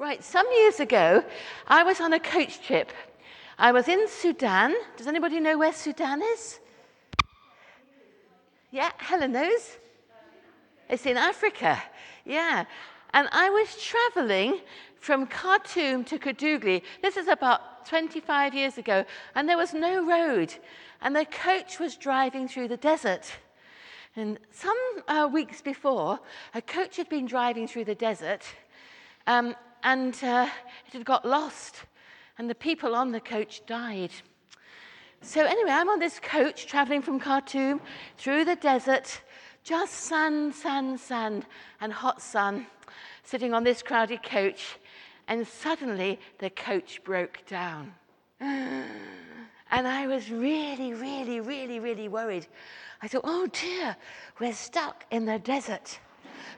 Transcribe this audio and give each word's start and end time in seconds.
Right, 0.00 0.24
some 0.24 0.46
years 0.50 0.80
ago, 0.80 1.22
I 1.66 1.82
was 1.82 2.00
on 2.00 2.14
a 2.14 2.18
coach 2.18 2.62
trip. 2.66 2.90
I 3.58 3.70
was 3.70 3.86
in 3.86 4.08
Sudan. 4.08 4.74
Does 4.96 5.06
anybody 5.06 5.40
know 5.40 5.58
where 5.58 5.74
Sudan 5.74 6.22
is? 6.22 6.58
Yeah, 8.70 8.92
Helen 8.96 9.32
knows. 9.32 9.76
It's 10.88 11.04
in 11.04 11.18
Africa. 11.18 11.82
Yeah. 12.24 12.64
And 13.12 13.28
I 13.30 13.50
was 13.50 13.76
traveling 13.76 14.60
from 15.00 15.26
Khartoum 15.26 16.04
to 16.04 16.18
Kadugli. 16.18 16.80
This 17.02 17.18
is 17.18 17.28
about 17.28 17.84
25 17.84 18.54
years 18.54 18.78
ago. 18.78 19.04
And 19.34 19.46
there 19.46 19.58
was 19.58 19.74
no 19.74 20.02
road. 20.02 20.54
And 21.02 21.14
the 21.14 21.26
coach 21.26 21.78
was 21.78 21.98
driving 21.98 22.48
through 22.48 22.68
the 22.68 22.78
desert. 22.78 23.30
And 24.16 24.38
some 24.50 24.78
uh, 25.08 25.28
weeks 25.30 25.60
before, 25.60 26.20
a 26.54 26.62
coach 26.62 26.96
had 26.96 27.10
been 27.10 27.26
driving 27.26 27.68
through 27.68 27.84
the 27.84 27.94
desert. 27.94 28.46
Um, 29.26 29.54
and 29.82 30.14
uh, 30.22 30.48
it 30.86 30.92
had 30.92 31.04
got 31.04 31.24
lost, 31.24 31.84
and 32.38 32.48
the 32.48 32.54
people 32.54 32.94
on 32.94 33.12
the 33.12 33.20
coach 33.20 33.62
died. 33.66 34.10
So, 35.22 35.44
anyway, 35.44 35.70
I'm 35.72 35.88
on 35.88 35.98
this 35.98 36.18
coach 36.18 36.66
traveling 36.66 37.02
from 37.02 37.20
Khartoum 37.20 37.80
through 38.16 38.46
the 38.46 38.56
desert, 38.56 39.20
just 39.62 39.92
sand, 39.92 40.54
sand, 40.54 40.98
sand, 40.98 41.46
and 41.80 41.92
hot 41.92 42.22
sun, 42.22 42.66
sitting 43.22 43.52
on 43.52 43.62
this 43.62 43.82
crowded 43.82 44.22
coach, 44.22 44.78
and 45.28 45.46
suddenly 45.46 46.18
the 46.38 46.50
coach 46.50 47.02
broke 47.04 47.44
down. 47.46 47.94
And 49.72 49.86
I 49.86 50.08
was 50.08 50.32
really, 50.32 50.94
really, 50.94 51.38
really, 51.38 51.78
really 51.78 52.08
worried. 52.08 52.48
I 53.02 53.08
thought, 53.08 53.22
oh 53.24 53.46
dear, 53.46 53.96
we're 54.40 54.52
stuck 54.52 55.04
in 55.12 55.26
the 55.26 55.38
desert. 55.38 56.00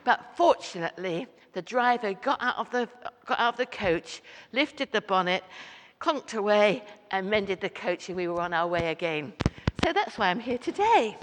But 0.03 0.35
fortunately, 0.35 1.27
the 1.53 1.61
driver 1.61 2.13
got 2.13 2.41
out 2.41 2.57
of 2.57 2.69
the, 2.71 2.89
got 3.25 3.39
out 3.39 3.53
of 3.53 3.57
the 3.57 3.65
coach, 3.65 4.21
lifted 4.51 4.91
the 4.91 5.01
bonnet, 5.01 5.43
conked 5.99 6.33
away, 6.33 6.83
and 7.11 7.29
mended 7.29 7.61
the 7.61 7.69
coach, 7.69 8.09
and 8.09 8.17
we 8.17 8.27
were 8.27 8.41
on 8.41 8.53
our 8.53 8.67
way 8.67 8.91
again. 8.91 9.33
So 9.83 9.93
that's 9.93 10.17
why 10.17 10.29
I'm 10.29 10.39
here 10.39 10.57
today. 10.57 11.17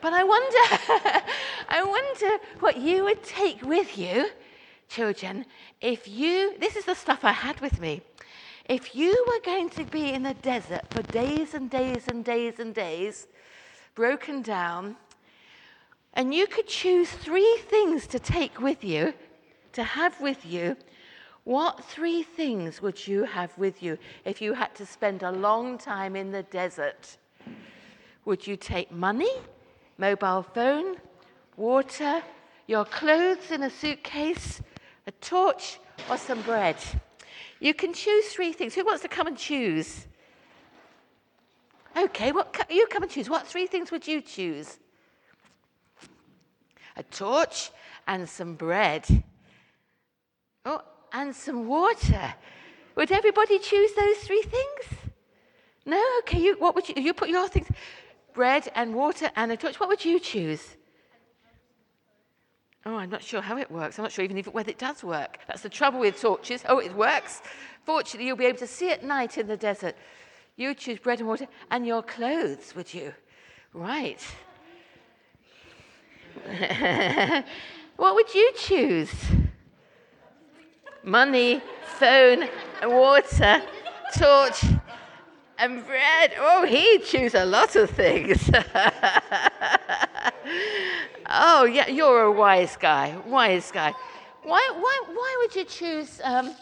But 0.00 0.12
I 0.12 0.24
wonder, 0.24 0.58
I 1.68 1.82
wonder 1.84 2.44
what 2.60 2.78
you 2.78 3.04
would 3.04 3.22
take 3.22 3.62
with 3.62 3.98
you, 3.98 4.30
children, 4.88 5.44
if 5.80 6.08
you, 6.08 6.56
this 6.58 6.76
is 6.76 6.84
the 6.84 6.94
stuff 6.94 7.24
I 7.24 7.32
had 7.32 7.60
with 7.60 7.80
me. 7.80 8.02
If 8.68 8.94
you 8.94 9.24
were 9.28 9.40
going 9.44 9.68
to 9.70 9.84
be 9.84 10.10
in 10.10 10.22
the 10.22 10.34
desert 10.34 10.82
for 10.90 11.02
days 11.02 11.54
and 11.54 11.70
days 11.70 12.08
and 12.08 12.24
days 12.24 12.58
and 12.58 12.74
days, 12.74 13.26
broken 13.94 14.42
down, 14.42 14.96
and 16.14 16.34
you 16.34 16.46
could 16.46 16.66
choose 16.66 17.10
three 17.10 17.58
things 17.68 18.06
to 18.08 18.18
take 18.18 18.60
with 18.60 18.82
you 18.82 19.14
to 19.76 19.84
have 19.84 20.18
with 20.22 20.44
you, 20.46 20.74
what 21.44 21.84
three 21.84 22.22
things 22.22 22.80
would 22.80 23.06
you 23.06 23.24
have 23.24 23.56
with 23.58 23.82
you 23.82 23.98
if 24.24 24.40
you 24.40 24.54
had 24.54 24.74
to 24.74 24.86
spend 24.86 25.22
a 25.22 25.30
long 25.30 25.76
time 25.76 26.16
in 26.16 26.32
the 26.32 26.42
desert? 26.44 27.18
Would 28.24 28.46
you 28.46 28.56
take 28.56 28.90
money, 28.90 29.30
mobile 29.98 30.42
phone, 30.42 30.96
water, 31.56 32.22
your 32.66 32.86
clothes 32.86 33.50
in 33.50 33.62
a 33.64 33.70
suitcase, 33.70 34.62
a 35.06 35.12
torch, 35.20 35.78
or 36.10 36.16
some 36.16 36.40
bread? 36.42 36.76
You 37.60 37.74
can 37.74 37.92
choose 37.92 38.28
three 38.28 38.52
things. 38.54 38.74
Who 38.74 38.84
wants 38.84 39.02
to 39.02 39.08
come 39.08 39.26
and 39.26 39.36
choose? 39.36 40.06
Okay, 41.94 42.32
what, 42.32 42.66
you 42.70 42.86
come 42.90 43.02
and 43.02 43.12
choose. 43.12 43.28
What 43.28 43.46
three 43.46 43.66
things 43.66 43.90
would 43.90 44.08
you 44.08 44.22
choose? 44.22 44.78
A 46.96 47.02
torch 47.02 47.70
and 48.08 48.26
some 48.26 48.54
bread. 48.54 49.06
Oh, 50.66 50.82
and 51.12 51.34
some 51.34 51.66
water. 51.66 52.34
Would 52.96 53.12
everybody 53.12 53.58
choose 53.58 53.92
those 53.94 54.16
three 54.18 54.42
things? 54.42 55.00
No? 55.86 56.02
Okay, 56.20 56.40
you, 56.40 56.56
what 56.58 56.74
would 56.74 56.88
you, 56.88 56.96
you 56.96 57.14
put 57.14 57.28
your 57.28 57.48
things, 57.48 57.68
bread 58.34 58.68
and 58.74 58.94
water 58.94 59.30
and 59.34 59.50
a 59.52 59.56
torch. 59.56 59.80
What 59.80 59.88
would 59.88 60.04
you 60.04 60.20
choose? 60.20 60.76
Oh, 62.84 62.96
I'm 62.96 63.10
not 63.10 63.22
sure 63.22 63.40
how 63.40 63.56
it 63.56 63.70
works. 63.70 63.98
I'm 63.98 64.04
not 64.04 64.12
sure 64.12 64.24
even 64.24 64.38
if, 64.38 64.46
whether 64.46 64.70
it 64.70 64.78
does 64.78 65.02
work. 65.02 65.38
That's 65.48 65.62
the 65.62 65.68
trouble 65.68 66.00
with 66.00 66.20
torches. 66.20 66.62
Oh, 66.68 66.78
it 66.78 66.94
works. 66.94 67.42
Fortunately, 67.84 68.26
you'll 68.26 68.36
be 68.36 68.46
able 68.46 68.58
to 68.58 68.66
see 68.66 68.90
at 68.90 69.02
night 69.02 69.38
in 69.38 69.46
the 69.46 69.56
desert. 69.56 69.96
You 70.56 70.74
choose 70.74 70.98
bread 70.98 71.18
and 71.20 71.28
water 71.28 71.48
and 71.70 71.86
your 71.86 72.02
clothes, 72.02 72.74
would 72.76 72.92
you? 72.92 73.12
Right. 73.72 74.20
what 77.96 78.14
would 78.14 78.34
you 78.34 78.52
choose? 78.56 79.10
Money, 81.06 81.62
phone, 81.98 82.48
water, 82.82 83.62
torch, 84.18 84.64
and 85.58 85.86
bread. 85.86 86.32
Oh, 86.38 86.66
he'd 86.66 87.04
choose 87.04 87.34
a 87.34 87.44
lot 87.44 87.76
of 87.76 87.88
things. 87.90 88.50
oh, 91.30 91.64
yeah, 91.64 91.88
you're 91.88 92.24
a 92.24 92.32
wise 92.32 92.76
guy, 92.76 93.16
wise 93.26 93.70
guy. 93.70 93.94
Why, 94.42 94.68
why, 94.74 95.02
why 95.14 95.36
would 95.40 95.54
you 95.54 95.64
choose? 95.64 96.20
Um, 96.24 96.54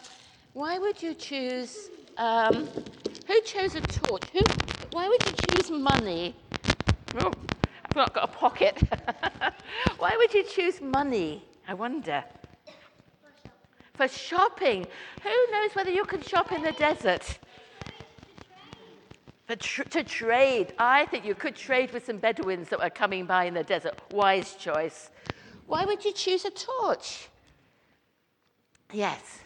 why 0.53 0.77
would 0.77 1.01
you 1.01 1.15
choose? 1.15 1.89
Um, 2.17 2.69
who 3.27 3.41
chose 3.41 3.75
a 3.75 3.81
torch? 3.81 4.23
Who? 4.31 4.41
Why 4.91 5.09
would 5.09 5.25
you 5.25 5.33
choose 5.49 5.71
money? 5.71 6.35
Oh, 7.19 7.31
I've 7.83 7.95
not 7.95 8.13
got 8.13 8.23
a 8.23 8.27
pocket. 8.27 8.79
why 9.97 10.15
would 10.17 10.33
you 10.33 10.43
choose 10.43 10.81
money? 10.81 11.43
I 11.67 11.73
wonder 11.73 12.23
for 13.95 14.07
shopping. 14.07 14.85
Who 15.23 15.51
knows 15.51 15.75
whether 15.75 15.91
you 15.91 16.05
can 16.05 16.21
shop 16.21 16.51
in 16.51 16.61
the 16.61 16.71
desert? 16.73 17.39
For 19.47 19.55
tr- 19.55 19.83
to 19.83 20.03
trade. 20.03 20.73
I 20.77 21.05
think 21.05 21.25
you 21.25 21.35
could 21.35 21.55
trade 21.55 21.91
with 21.91 22.05
some 22.05 22.17
Bedouins 22.17 22.69
that 22.69 22.79
were 22.79 22.89
coming 22.89 23.25
by 23.25 23.45
in 23.45 23.53
the 23.53 23.63
desert. 23.63 23.99
Wise 24.11 24.55
choice. 24.55 25.11
Why 25.67 25.85
would 25.85 26.03
you 26.03 26.13
choose 26.13 26.45
a 26.45 26.51
torch? 26.51 27.29
Yes. 28.91 29.39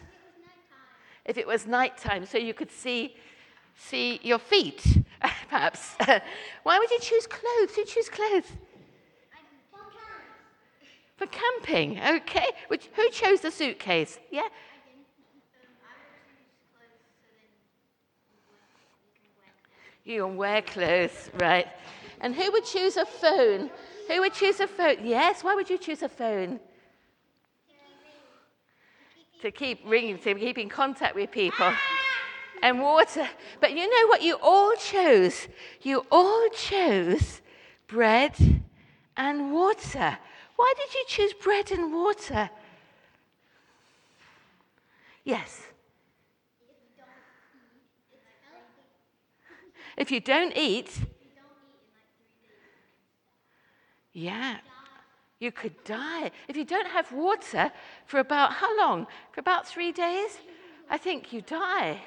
If 1.24 1.38
it 1.38 1.46
was 1.46 1.66
nighttime, 1.66 2.26
so 2.26 2.38
you 2.38 2.54
could 2.54 2.70
see, 2.70 3.16
see 3.76 4.20
your 4.22 4.38
feet, 4.38 4.82
perhaps. 5.48 5.96
Why 6.62 6.78
would 6.78 6.90
you 6.90 7.00
choose 7.00 7.26
clothes? 7.26 7.74
Who 7.76 7.84
choose 7.84 8.08
clothes? 8.08 8.46
For 11.20 11.26
camping, 11.26 12.00
okay. 12.00 12.46
Which, 12.68 12.88
who 12.94 13.10
chose 13.10 13.42
the 13.42 13.50
suitcase? 13.50 14.18
Yeah. 14.30 14.48
You 20.02 20.24
can 20.24 20.36
wear 20.38 20.62
clothes, 20.62 21.30
right. 21.38 21.66
And 22.22 22.34
who 22.34 22.50
would 22.52 22.64
choose 22.64 22.96
a 22.96 23.04
phone? 23.04 23.68
Who 24.08 24.20
would 24.20 24.32
choose 24.32 24.60
a 24.60 24.66
phone? 24.66 24.96
Yes, 25.04 25.44
why 25.44 25.54
would 25.54 25.68
you 25.68 25.76
choose 25.76 26.00
a 26.00 26.08
phone? 26.08 26.58
To 29.42 29.50
keep 29.50 29.80
ringing, 29.84 30.16
to 30.20 30.34
keep 30.36 30.56
in 30.56 30.70
contact 30.70 31.14
with 31.14 31.30
people. 31.30 31.70
And 32.62 32.80
water. 32.80 33.28
But 33.60 33.72
you 33.72 33.90
know 33.90 34.08
what 34.08 34.22
you 34.22 34.38
all 34.40 34.74
chose? 34.76 35.48
You 35.82 36.06
all 36.10 36.48
chose 36.48 37.42
bread 37.88 38.32
and 39.18 39.52
water. 39.52 40.16
Why 40.60 40.74
did 40.76 40.92
you 40.92 41.04
choose 41.06 41.32
bread 41.32 41.72
and 41.72 41.90
water? 41.90 42.50
Yes. 45.24 45.62
If 49.96 50.10
you 50.10 50.20
don't 50.20 50.54
eat, 50.54 50.90
yeah, 54.12 54.58
you 55.38 55.50
could 55.50 55.82
die. 55.84 56.30
If 56.46 56.58
you 56.58 56.66
don't 56.66 56.88
have 56.88 57.10
water 57.10 57.72
for 58.04 58.20
about 58.20 58.52
how 58.52 58.76
long? 58.76 59.06
For 59.32 59.40
about 59.40 59.66
three 59.66 59.92
days? 59.92 60.36
I 60.90 60.98
think 60.98 61.32
you 61.32 61.40
die. 61.40 62.02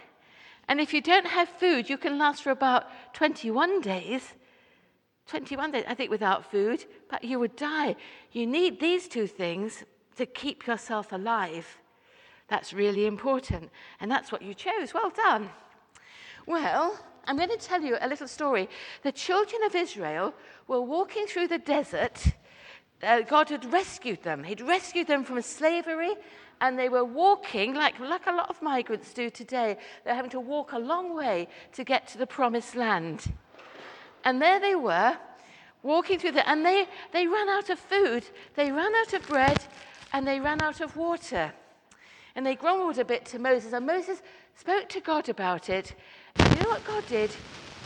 And 0.68 0.80
if 0.80 0.94
you 0.94 1.02
don't 1.02 1.26
have 1.26 1.50
food, 1.50 1.90
you 1.90 1.98
can 1.98 2.20
last 2.20 2.44
for 2.44 2.52
about 2.52 2.86
21 3.16 3.82
days. 3.82 4.36
21 5.28 5.72
days, 5.72 5.86
I 5.88 5.94
think, 5.94 6.12
without 6.12 6.50
food, 6.52 6.86
but 7.10 7.24
you 7.24 7.40
would 7.40 7.56
die. 7.56 7.96
You 8.32 8.46
need 8.46 8.80
these 8.80 9.08
two 9.08 9.28
things 9.28 9.84
to 10.18 10.26
keep 10.26 10.68
yourself 10.68 11.12
alive. 11.12 11.78
That's 12.48 12.74
really 12.74 13.06
important. 13.06 13.72
And 14.00 14.12
that's 14.12 14.32
what 14.32 14.42
you 14.42 14.54
chose. 14.54 14.94
Well 14.94 15.10
done. 15.10 15.50
Well, 16.46 17.00
I'm 17.26 17.38
going 17.38 17.50
to 17.50 17.58
tell 17.58 17.82
you 17.82 17.98
a 18.02 18.08
little 18.08 18.28
story. 18.28 18.70
The 19.04 19.12
children 19.12 19.64
of 19.64 19.76
Israel 19.76 20.34
were 20.68 20.82
walking 20.82 21.26
through 21.26 21.48
the 21.48 21.58
desert. 21.58 22.22
Uh, 23.02 23.22
God 23.22 23.50
had 23.50 23.72
rescued 23.72 24.24
them. 24.24 24.44
He'd 24.44 24.62
rescued 24.62 25.08
them 25.08 25.24
from 25.24 25.42
slavery, 25.42 26.14
and 26.62 26.78
they 26.78 26.90
were 26.90 27.06
walking 27.06 27.74
like, 27.74 28.00
like 28.00 28.28
a 28.28 28.32
lot 28.32 28.50
of 28.50 28.62
migrants 28.62 29.14
do 29.14 29.30
today. 29.30 29.78
They're 30.04 30.16
having 30.16 30.32
to 30.32 30.40
walk 30.40 30.74
a 30.74 30.80
long 30.80 31.16
way 31.16 31.48
to 31.74 31.84
get 31.84 32.08
to 32.10 32.18
the 32.18 32.28
promised 32.28 32.76
land. 32.76 33.34
And 34.24 34.42
there 34.42 34.60
they 34.60 34.76
were, 34.76 35.18
walking 35.82 36.18
through 36.18 36.32
the, 36.32 36.50
and 36.50 36.66
they, 36.66 36.88
they 37.12 37.28
ran 37.28 37.50
out 37.50 37.70
of 37.70 37.80
food, 37.80 38.26
they 38.56 38.72
ran 38.72 38.96
out 38.96 39.14
of 39.14 39.28
bread, 39.28 39.64
and 40.14 40.26
they 40.26 40.40
ran 40.40 40.62
out 40.62 40.82
of 40.82 40.96
water. 40.96 41.54
And 42.36 42.46
they 42.46 42.56
grumbled 42.56 42.98
a 42.98 43.06
bit 43.06 43.26
to 43.26 43.40
Moses, 43.40 43.74
and 43.74 43.86
Moses 43.86 44.22
spoke 44.56 44.90
to 44.90 45.02
God 45.02 45.30
about 45.30 45.70
it. 45.70 45.96
And 46.36 46.56
you 46.56 46.64
know 46.64 46.70
what 46.70 46.86
God 46.86 47.06
did? 47.08 47.32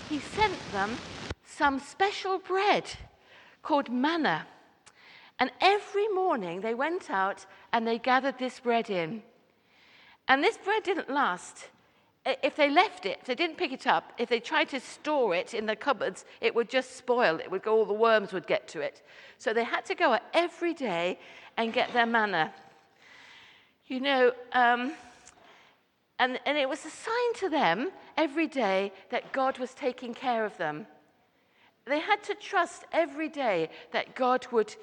He 0.09 0.19
sent 0.19 0.55
them 0.71 0.95
some 1.43 1.79
special 1.79 2.39
bread 2.39 2.85
called 3.61 3.91
manna. 3.91 4.45
And 5.39 5.51
every 5.59 6.07
morning 6.09 6.61
they 6.61 6.73
went 6.73 7.09
out 7.11 7.45
and 7.73 7.85
they 7.85 7.99
gathered 7.99 8.39
this 8.39 8.59
bread 8.59 8.89
in. 8.89 9.21
And 10.27 10.43
this 10.43 10.57
bread 10.57 10.83
didn't 10.83 11.09
last. 11.09 11.69
If 12.43 12.57
they 12.57 12.69
left 12.69 13.05
it, 13.05 13.19
if 13.21 13.27
they 13.27 13.35
didn't 13.35 13.57
pick 13.57 13.71
it 13.71 13.87
up, 13.87 14.11
if 14.17 14.27
they 14.27 14.41
tried 14.41 14.67
to 14.69 14.81
store 14.81 15.33
it 15.33 15.53
in 15.53 15.65
the 15.65 15.77
cupboards, 15.77 16.25
it 16.41 16.53
would 16.53 16.69
just 16.69 16.97
spoil. 16.97 17.39
It 17.39 17.49
would 17.49 17.63
go, 17.63 17.77
all 17.77 17.85
the 17.85 17.93
worms 17.93 18.33
would 18.33 18.45
get 18.47 18.67
to 18.69 18.81
it. 18.81 19.01
So 19.37 19.53
they 19.53 19.63
had 19.63 19.85
to 19.85 19.95
go 19.95 20.11
out 20.11 20.23
every 20.33 20.73
day 20.73 21.19
and 21.55 21.71
get 21.71 21.93
their 21.93 22.05
manna. 22.05 22.53
You 23.85 24.01
know, 24.01 24.33
um, 24.51 24.91
and, 26.19 26.37
and 26.45 26.57
it 26.57 26.67
was 26.67 26.85
a 26.85 26.89
sign 26.89 27.33
to 27.35 27.49
them 27.49 27.91
every 28.17 28.47
day 28.47 28.91
that 29.09 29.31
God 29.31 29.57
was 29.57 29.73
taking 29.73 30.13
care 30.13 30.43
of 30.43 30.57
them. 30.57 30.85
They 31.85 31.99
had 31.99 32.23
to 32.25 32.35
trust 32.35 32.83
every 32.91 33.29
day 33.29 33.69
that 33.91 34.15
God 34.15 34.47
would 34.51 34.75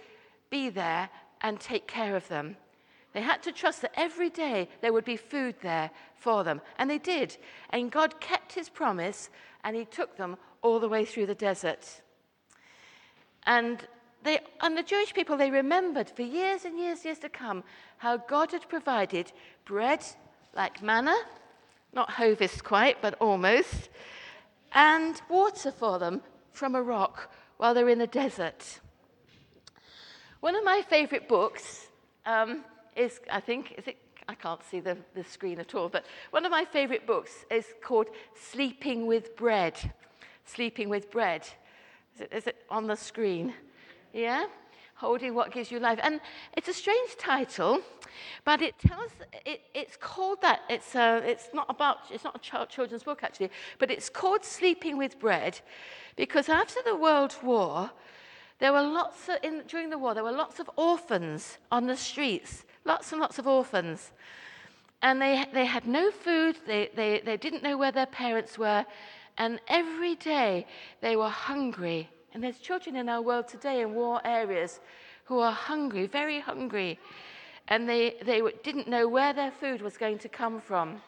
be 0.49 0.71
there 0.71 1.11
and 1.43 1.61
take 1.61 1.87
care 1.87 2.17
of 2.17 2.27
them. 2.29 2.57
They 3.15 3.23
had 3.23 3.43
to 3.45 3.53
trust 3.53 3.83
that 3.83 3.93
every 3.95 4.29
day 4.29 4.69
there 4.81 4.93
would 4.93 5.05
be 5.05 5.17
food 5.17 5.55
there 5.63 5.91
for 6.17 6.43
them. 6.43 6.61
And 6.79 6.91
they 6.91 6.99
did. 6.99 7.37
And 7.71 7.91
God 7.91 8.21
kept 8.21 8.53
his 8.53 8.69
promise 8.69 9.31
and 9.63 9.77
he 9.77 9.85
took 9.85 10.17
them 10.17 10.37
all 10.63 10.81
the 10.81 10.89
way 10.89 11.05
through 11.05 11.27
the 11.27 11.35
desert. 11.35 12.03
And, 13.47 13.87
they, 14.25 14.41
and 14.61 14.77
the 14.77 14.83
Jewish 14.83 15.15
people, 15.15 15.37
they 15.37 15.51
remembered 15.51 16.11
for 16.11 16.23
years 16.23 16.65
and 16.65 16.77
years, 16.77 17.05
years 17.05 17.19
to 17.21 17.29
come, 17.29 17.63
how 17.99 18.17
God 18.17 18.51
had 18.51 18.69
provided 18.69 19.31
bread 19.65 20.05
like 20.55 20.83
manna, 20.83 21.17
not 21.93 22.11
hovis 22.11 22.61
quite, 22.61 23.01
but 23.01 23.15
almost, 23.21 23.91
and 24.73 25.21
water 25.29 25.71
for 25.71 26.01
them 26.01 26.21
from 26.53 26.75
a 26.75 26.83
rock 26.83 27.33
while 27.59 27.75
they're 27.75 27.89
in 27.89 27.99
the 27.99 28.07
desert. 28.09 28.81
One 30.41 30.57
of 30.57 30.65
my 30.65 30.83
favorite 30.83 31.29
books 31.29 31.87
um, 32.27 32.65
is, 32.97 33.21
I 33.31 33.41
think, 33.41 33.75
is 33.79 33.87
it, 33.87 33.97
I 34.29 34.35
can't 34.35 34.63
see 34.65 34.81
the, 34.81 34.97
the 35.15 35.25
screen 35.25 35.59
at 35.61 35.75
all, 35.75 35.89
but 35.89 36.05
one 36.31 36.45
of 36.45 36.51
my 36.51 36.65
favorite 36.65 37.07
books 37.07 37.45
is 37.51 37.67
called 37.83 38.09
Sleeping 38.35 39.07
with 39.07 39.37
Bread. 39.37 39.79
Sleeping 40.45 40.89
with 40.89 41.11
Bread. 41.11 41.43
Is 42.15 42.21
it, 42.21 42.33
is 42.33 42.47
it 42.47 42.65
on 42.71 42.87
the 42.87 42.97
screen? 42.97 43.55
Yeah? 44.13 44.47
Holding 44.95 45.35
What 45.35 45.53
Gives 45.53 45.71
You 45.71 45.81
Life. 45.81 45.99
And 46.03 46.21
it's 46.57 46.69
a 46.69 46.73
strange 46.73 47.17
title, 47.19 47.81
but 48.45 48.63
it 48.63 48.79
tells, 48.79 49.11
it, 49.45 49.63
it's 49.75 49.97
called 49.97 50.41
that. 50.43 50.61
It's, 50.71 50.95
uh, 50.95 51.21
it's 51.25 51.49
not 51.53 51.67
about, 51.69 51.99
it's 52.11 52.25
not 52.25 52.37
a 52.37 52.67
children's 52.69 53.03
book 53.03 53.23
actually, 53.23 53.51
but 53.79 53.91
it's 53.91 54.09
called 54.09 54.45
Sleeping 54.45 54.97
with 54.97 55.19
Bread 55.19 55.61
because 56.17 56.49
after 56.49 56.81
the 56.85 56.95
World 56.95 57.37
War, 57.43 57.91
there 58.61 58.73
were 58.73 58.83
lots 58.83 59.29
of, 59.29 59.37
in, 59.43 59.65
during 59.67 59.91
the 59.91 59.99
war, 59.99 60.15
there 60.15 60.23
were 60.23 60.33
lots 60.33 60.61
of 60.61 60.71
orphans 60.77 61.59
on 61.73 61.87
the 61.87 61.97
streets 61.97 62.65
lots 62.85 63.13
and 63.13 63.21
lots 63.21 63.39
of 63.39 63.47
orphans. 63.47 64.13
And 65.03 65.21
they, 65.21 65.45
they 65.53 65.67
had 65.67 65.87
no 65.87 66.11
food, 66.11 66.57
they, 66.67 66.91
they, 66.95 67.21
they 67.25 67.37
didn't 67.37 67.63
know 67.63 67.77
where 67.77 67.93
their 67.93 68.07
parents 68.07 68.57
were, 68.59 68.87
and 69.37 69.61
every 69.69 70.15
day 70.15 70.67
they 71.01 71.17
were 71.17 71.29
hungry. 71.29 72.09
And 72.33 72.43
there's 72.43 72.59
children 72.59 72.97
in 72.97 73.09
our 73.09 73.23
world 73.23 73.49
today 73.49 73.83
in 73.83 73.95
war 73.95 74.21
areas 74.25 74.81
who 75.25 75.39
are 75.39 75.53
hungry, 75.53 76.07
very 76.07 76.41
hungry, 76.41 76.99
and 77.69 77.89
they, 77.89 78.17
they 78.25 78.43
didn't 78.63 78.89
know 78.89 79.09
where 79.09 79.33
their 79.33 79.51
food 79.51 79.83
was 79.83 79.97
going 79.97 80.19
to 80.19 80.29
come 80.29 80.61
from. 80.61 81.01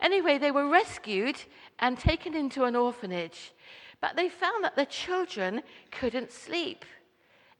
Anyway, 0.00 0.38
they 0.38 0.52
were 0.52 0.68
rescued 0.68 1.36
and 1.80 1.98
taken 1.98 2.34
into 2.34 2.64
an 2.64 2.76
orphanage, 2.76 3.52
but 4.00 4.14
they 4.14 4.28
found 4.28 4.62
that 4.62 4.76
the 4.76 4.86
children 4.86 5.62
couldn't 5.90 6.30
sleep. 6.30 6.84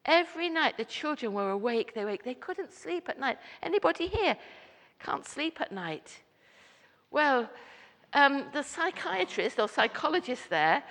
Every 0.05 0.49
night 0.49 0.77
the 0.77 0.85
children 0.85 1.33
were 1.33 1.51
awake, 1.51 1.95
they 1.95 2.03
awake. 2.03 2.25
They 2.25 2.35
couldn't 2.35 2.73
sleep 2.73 3.09
at 3.09 3.19
night. 3.19 3.39
Anybody 3.63 4.07
here 4.07 4.37
can't 4.99 5.27
sleep 5.27 5.61
at 5.61 5.73
night? 5.73 6.21
Well, 7.11 7.51
um, 8.13 8.45
the 8.53 8.63
psychiatrist 8.63 9.59
or 9.59 9.69
psychologist 9.69 10.49
there, 10.51 10.83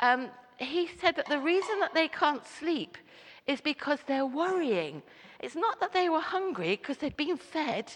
um, 0.00 0.28
he 0.58 0.88
said 1.00 1.16
that 1.16 1.28
the 1.28 1.38
reason 1.38 1.80
that 1.80 1.94
they 1.94 2.08
can't 2.08 2.46
sleep 2.46 2.98
is 3.46 3.60
because 3.60 3.98
they're 4.06 4.26
worrying. 4.26 5.02
It's 5.40 5.56
not 5.56 5.80
that 5.80 5.92
they 5.92 6.08
were 6.08 6.20
hungry 6.20 6.76
because 6.76 6.98
they'd 6.98 7.16
been 7.16 7.36
fed, 7.36 7.92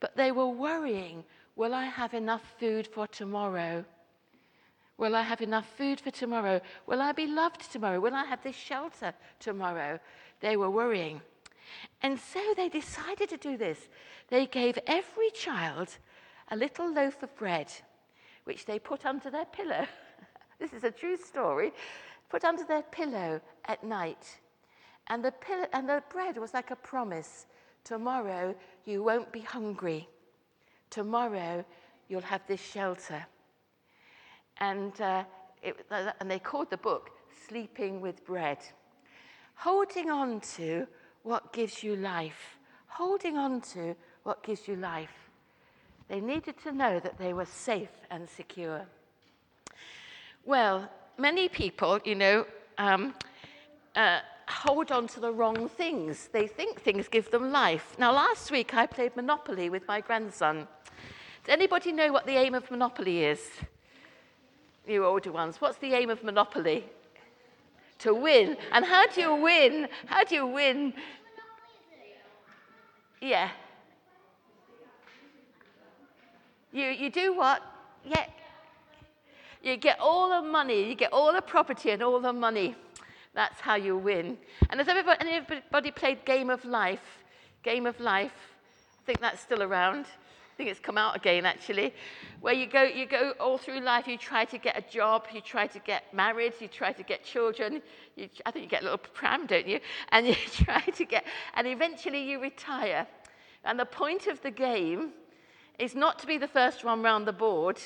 but 0.00 0.16
they 0.16 0.32
were 0.32 0.48
worrying 0.48 1.24
will 1.56 1.72
I 1.72 1.86
have 1.86 2.12
enough 2.12 2.42
food 2.60 2.86
for 2.86 3.06
tomorrow? 3.06 3.84
Will 4.98 5.14
I 5.14 5.22
have 5.22 5.42
enough 5.42 5.66
food 5.76 6.00
for 6.00 6.10
tomorrow? 6.10 6.60
Will 6.86 7.02
I 7.02 7.12
be 7.12 7.26
loved 7.26 7.70
tomorrow? 7.70 8.00
Will 8.00 8.14
I 8.14 8.24
have 8.24 8.42
this 8.42 8.56
shelter 8.56 9.12
tomorrow? 9.38 10.00
They 10.40 10.56
were 10.56 10.70
worrying. 10.70 11.20
And 12.02 12.18
so 12.18 12.40
they 12.56 12.68
decided 12.68 13.28
to 13.28 13.36
do 13.36 13.56
this. 13.56 13.88
They 14.28 14.46
gave 14.46 14.78
every 14.86 15.30
child 15.30 15.98
a 16.50 16.56
little 16.56 16.92
loaf 16.92 17.22
of 17.22 17.34
bread, 17.36 17.70
which 18.44 18.64
they 18.64 18.78
put 18.78 19.04
under 19.04 19.30
their 19.30 19.44
pillow. 19.44 19.86
this 20.58 20.72
is 20.72 20.84
a 20.84 20.90
true 20.90 21.16
story. 21.16 21.72
Put 22.30 22.44
under 22.44 22.64
their 22.64 22.82
pillow 22.82 23.40
at 23.66 23.84
night. 23.84 24.38
And 25.08 25.24
the, 25.24 25.32
pillow, 25.32 25.66
and 25.72 25.88
the 25.88 26.02
bread 26.08 26.38
was 26.38 26.54
like 26.54 26.70
a 26.70 26.76
promise 26.76 27.46
tomorrow 27.84 28.54
you 28.84 29.02
won't 29.02 29.30
be 29.30 29.40
hungry. 29.40 30.08
Tomorrow 30.90 31.64
you'll 32.08 32.20
have 32.22 32.42
this 32.46 32.60
shelter. 32.60 33.26
And, 34.58 34.98
uh, 35.00 35.24
it, 35.62 35.86
and 36.20 36.30
they 36.30 36.38
called 36.38 36.70
the 36.70 36.76
book 36.76 37.10
Sleeping 37.48 38.00
with 38.00 38.24
Bread. 38.24 38.58
Holding 39.56 40.10
on 40.10 40.40
to 40.56 40.86
what 41.22 41.52
gives 41.52 41.82
you 41.82 41.96
life. 41.96 42.56
Holding 42.86 43.36
on 43.36 43.60
to 43.72 43.94
what 44.22 44.42
gives 44.42 44.66
you 44.68 44.76
life. 44.76 45.30
They 46.08 46.20
needed 46.20 46.56
to 46.62 46.72
know 46.72 47.00
that 47.00 47.18
they 47.18 47.32
were 47.32 47.46
safe 47.46 47.90
and 48.10 48.28
secure. 48.28 48.86
Well, 50.44 50.88
many 51.18 51.48
people, 51.48 51.98
you 52.04 52.14
know, 52.14 52.46
um, 52.78 53.14
uh, 53.96 54.20
hold 54.48 54.92
on 54.92 55.08
to 55.08 55.20
the 55.20 55.32
wrong 55.32 55.68
things. 55.68 56.28
They 56.32 56.46
think 56.46 56.80
things 56.80 57.08
give 57.08 57.30
them 57.30 57.50
life. 57.50 57.96
Now, 57.98 58.12
last 58.12 58.50
week 58.50 58.74
I 58.74 58.86
played 58.86 59.16
Monopoly 59.16 59.70
with 59.70 59.86
my 59.88 60.00
grandson. 60.00 60.68
Does 61.44 61.52
anybody 61.52 61.92
know 61.92 62.12
what 62.12 62.26
the 62.26 62.36
aim 62.36 62.54
of 62.54 62.70
Monopoly 62.70 63.24
is? 63.24 63.40
You 64.86 65.04
older 65.04 65.32
ones, 65.32 65.60
what's 65.60 65.78
the 65.78 65.92
aim 65.94 66.10
of 66.10 66.22
Monopoly? 66.22 66.84
To 68.00 68.14
win. 68.14 68.56
And 68.72 68.84
how 68.84 69.06
do 69.06 69.20
you 69.20 69.34
win? 69.34 69.88
How 70.06 70.24
do 70.24 70.34
you 70.34 70.46
win? 70.46 70.92
Yeah. 73.20 73.50
You, 76.72 76.88
you 76.88 77.10
do 77.10 77.34
what? 77.34 77.62
Yeah. 78.04 78.26
You 79.62 79.76
get 79.76 79.98
all 79.98 80.28
the 80.28 80.46
money, 80.46 80.88
you 80.88 80.94
get 80.94 81.12
all 81.12 81.32
the 81.32 81.42
property 81.42 81.90
and 81.90 82.02
all 82.02 82.20
the 82.20 82.32
money. 82.32 82.76
That's 83.34 83.60
how 83.60 83.74
you 83.74 83.96
win. 83.96 84.38
And 84.70 84.78
has 84.78 84.88
everybody, 84.88 85.18
anybody 85.20 85.90
played 85.90 86.24
Game 86.24 86.50
of 86.50 86.64
Life? 86.64 87.24
Game 87.62 87.86
of 87.86 87.98
Life? 87.98 88.32
I 89.00 89.02
think 89.04 89.20
that's 89.20 89.40
still 89.40 89.62
around. 89.62 90.06
I 90.56 90.58
think 90.58 90.70
it's 90.70 90.80
come 90.80 90.96
out 90.96 91.14
again 91.14 91.44
actually, 91.44 91.92
where 92.40 92.54
you 92.54 92.66
go, 92.66 92.82
you 92.82 93.04
go 93.04 93.34
all 93.38 93.58
through 93.58 93.80
life, 93.80 94.08
you 94.08 94.16
try 94.16 94.46
to 94.46 94.56
get 94.56 94.78
a 94.78 94.80
job, 94.90 95.26
you 95.30 95.42
try 95.42 95.66
to 95.66 95.78
get 95.80 96.14
married, 96.14 96.54
you 96.60 96.68
try 96.68 96.92
to 96.92 97.02
get 97.02 97.22
children, 97.22 97.82
you, 98.14 98.30
I 98.46 98.52
think 98.52 98.64
you 98.64 98.70
get 98.70 98.80
a 98.80 98.84
little 98.84 98.96
pram, 98.96 99.44
don't 99.44 99.68
you? 99.68 99.80
And 100.12 100.26
you 100.26 100.34
try 100.52 100.80
to 100.80 101.04
get, 101.04 101.26
and 101.52 101.66
eventually 101.66 102.22
you 102.22 102.40
retire. 102.40 103.06
And 103.64 103.78
the 103.78 103.84
point 103.84 104.28
of 104.28 104.40
the 104.40 104.50
game 104.50 105.10
is 105.78 105.94
not 105.94 106.18
to 106.20 106.26
be 106.26 106.38
the 106.38 106.48
first 106.48 106.84
one 106.84 107.02
round 107.02 107.26
the 107.26 107.34
board. 107.34 107.78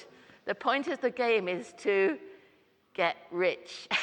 The 0.44 0.54
point 0.54 0.86
of 0.86 1.00
the 1.00 1.10
game 1.10 1.48
is 1.48 1.74
to 1.78 2.18
get 2.94 3.16
rich. 3.32 3.88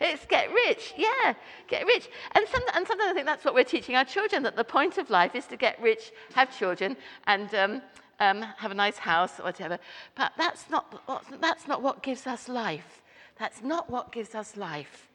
It's 0.00 0.26
get 0.26 0.52
rich, 0.52 0.94
yeah, 0.96 1.34
get 1.68 1.86
rich. 1.86 2.08
And, 2.32 2.46
some, 2.48 2.62
and 2.74 2.86
sometimes 2.86 3.10
I 3.10 3.14
think 3.14 3.26
that's 3.26 3.44
what 3.44 3.54
we're 3.54 3.64
teaching 3.64 3.96
our 3.96 4.04
children 4.04 4.42
that 4.42 4.56
the 4.56 4.64
point 4.64 4.98
of 4.98 5.10
life 5.10 5.34
is 5.34 5.46
to 5.46 5.56
get 5.56 5.80
rich, 5.80 6.12
have 6.34 6.56
children, 6.56 6.96
and 7.26 7.54
um, 7.54 7.82
um, 8.20 8.42
have 8.42 8.70
a 8.70 8.74
nice 8.74 8.98
house 8.98 9.38
or 9.40 9.44
whatever. 9.44 9.78
But 10.14 10.32
that's 10.36 10.68
not, 10.70 11.02
that's 11.40 11.66
not 11.66 11.82
what 11.82 12.02
gives 12.02 12.26
us 12.26 12.48
life. 12.48 13.02
That's 13.38 13.62
not 13.62 13.90
what 13.90 14.12
gives 14.12 14.34
us 14.34 14.56
life. 14.56 15.08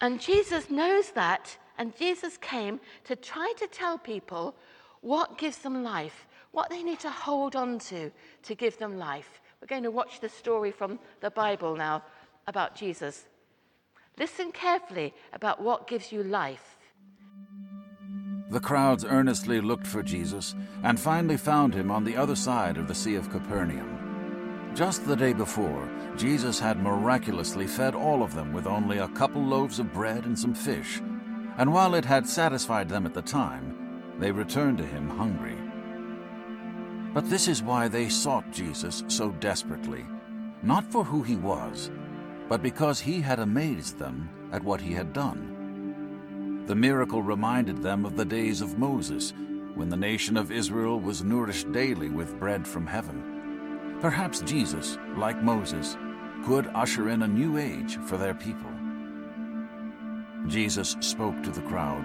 And 0.00 0.20
Jesus 0.20 0.70
knows 0.70 1.10
that, 1.12 1.56
and 1.78 1.96
Jesus 1.96 2.36
came 2.36 2.80
to 3.04 3.16
try 3.16 3.52
to 3.58 3.66
tell 3.66 3.98
people 3.98 4.54
what 5.00 5.38
gives 5.38 5.58
them 5.58 5.82
life, 5.84 6.26
what 6.52 6.70
they 6.70 6.82
need 6.82 7.00
to 7.00 7.10
hold 7.10 7.56
on 7.56 7.78
to 7.78 8.10
to 8.42 8.54
give 8.54 8.78
them 8.78 8.98
life. 8.98 9.40
We're 9.60 9.68
going 9.68 9.82
to 9.84 9.90
watch 9.90 10.20
the 10.20 10.28
story 10.28 10.70
from 10.70 10.98
the 11.20 11.30
Bible 11.30 11.76
now 11.76 12.02
about 12.46 12.74
Jesus. 12.74 13.24
Listen 14.18 14.52
carefully 14.52 15.12
about 15.32 15.60
what 15.60 15.88
gives 15.88 16.12
you 16.12 16.22
life. 16.22 16.76
The 18.50 18.60
crowds 18.60 19.04
earnestly 19.04 19.60
looked 19.60 19.86
for 19.86 20.02
Jesus 20.02 20.54
and 20.84 21.00
finally 21.00 21.36
found 21.36 21.74
him 21.74 21.90
on 21.90 22.04
the 22.04 22.16
other 22.16 22.36
side 22.36 22.76
of 22.76 22.86
the 22.86 22.94
Sea 22.94 23.16
of 23.16 23.30
Capernaum. 23.30 24.70
Just 24.74 25.04
the 25.06 25.16
day 25.16 25.32
before, 25.32 25.88
Jesus 26.16 26.60
had 26.60 26.80
miraculously 26.82 27.66
fed 27.66 27.94
all 27.94 28.22
of 28.22 28.34
them 28.34 28.52
with 28.52 28.66
only 28.66 28.98
a 28.98 29.08
couple 29.08 29.42
loaves 29.42 29.80
of 29.80 29.92
bread 29.92 30.24
and 30.24 30.38
some 30.38 30.54
fish, 30.54 31.00
and 31.58 31.72
while 31.72 31.94
it 31.94 32.04
had 32.04 32.28
satisfied 32.28 32.88
them 32.88 33.06
at 33.06 33.14
the 33.14 33.22
time, 33.22 34.02
they 34.18 34.30
returned 34.30 34.78
to 34.78 34.86
him 34.86 35.08
hungry. 35.08 35.56
But 37.12 37.30
this 37.30 37.48
is 37.48 37.62
why 37.62 37.88
they 37.88 38.08
sought 38.08 38.52
Jesus 38.52 39.02
so 39.08 39.30
desperately, 39.30 40.04
not 40.62 40.84
for 40.90 41.04
who 41.04 41.22
he 41.22 41.36
was, 41.36 41.90
but 42.48 42.62
because 42.62 43.00
he 43.00 43.20
had 43.20 43.38
amazed 43.38 43.98
them 43.98 44.28
at 44.52 44.62
what 44.62 44.80
he 44.80 44.92
had 44.92 45.12
done. 45.12 46.64
The 46.66 46.74
miracle 46.74 47.22
reminded 47.22 47.82
them 47.82 48.04
of 48.04 48.16
the 48.16 48.24
days 48.24 48.60
of 48.60 48.78
Moses, 48.78 49.32
when 49.74 49.88
the 49.88 49.96
nation 49.96 50.36
of 50.36 50.52
Israel 50.52 51.00
was 51.00 51.24
nourished 51.24 51.70
daily 51.72 52.08
with 52.08 52.38
bread 52.38 52.66
from 52.66 52.86
heaven. 52.86 53.98
Perhaps 54.00 54.40
Jesus, 54.42 54.98
like 55.16 55.42
Moses, 55.42 55.96
could 56.44 56.70
usher 56.74 57.08
in 57.08 57.22
a 57.22 57.28
new 57.28 57.58
age 57.58 57.96
for 58.06 58.16
their 58.16 58.34
people. 58.34 58.70
Jesus 60.46 60.96
spoke 61.00 61.42
to 61.42 61.50
the 61.50 61.62
crowd. 61.62 62.04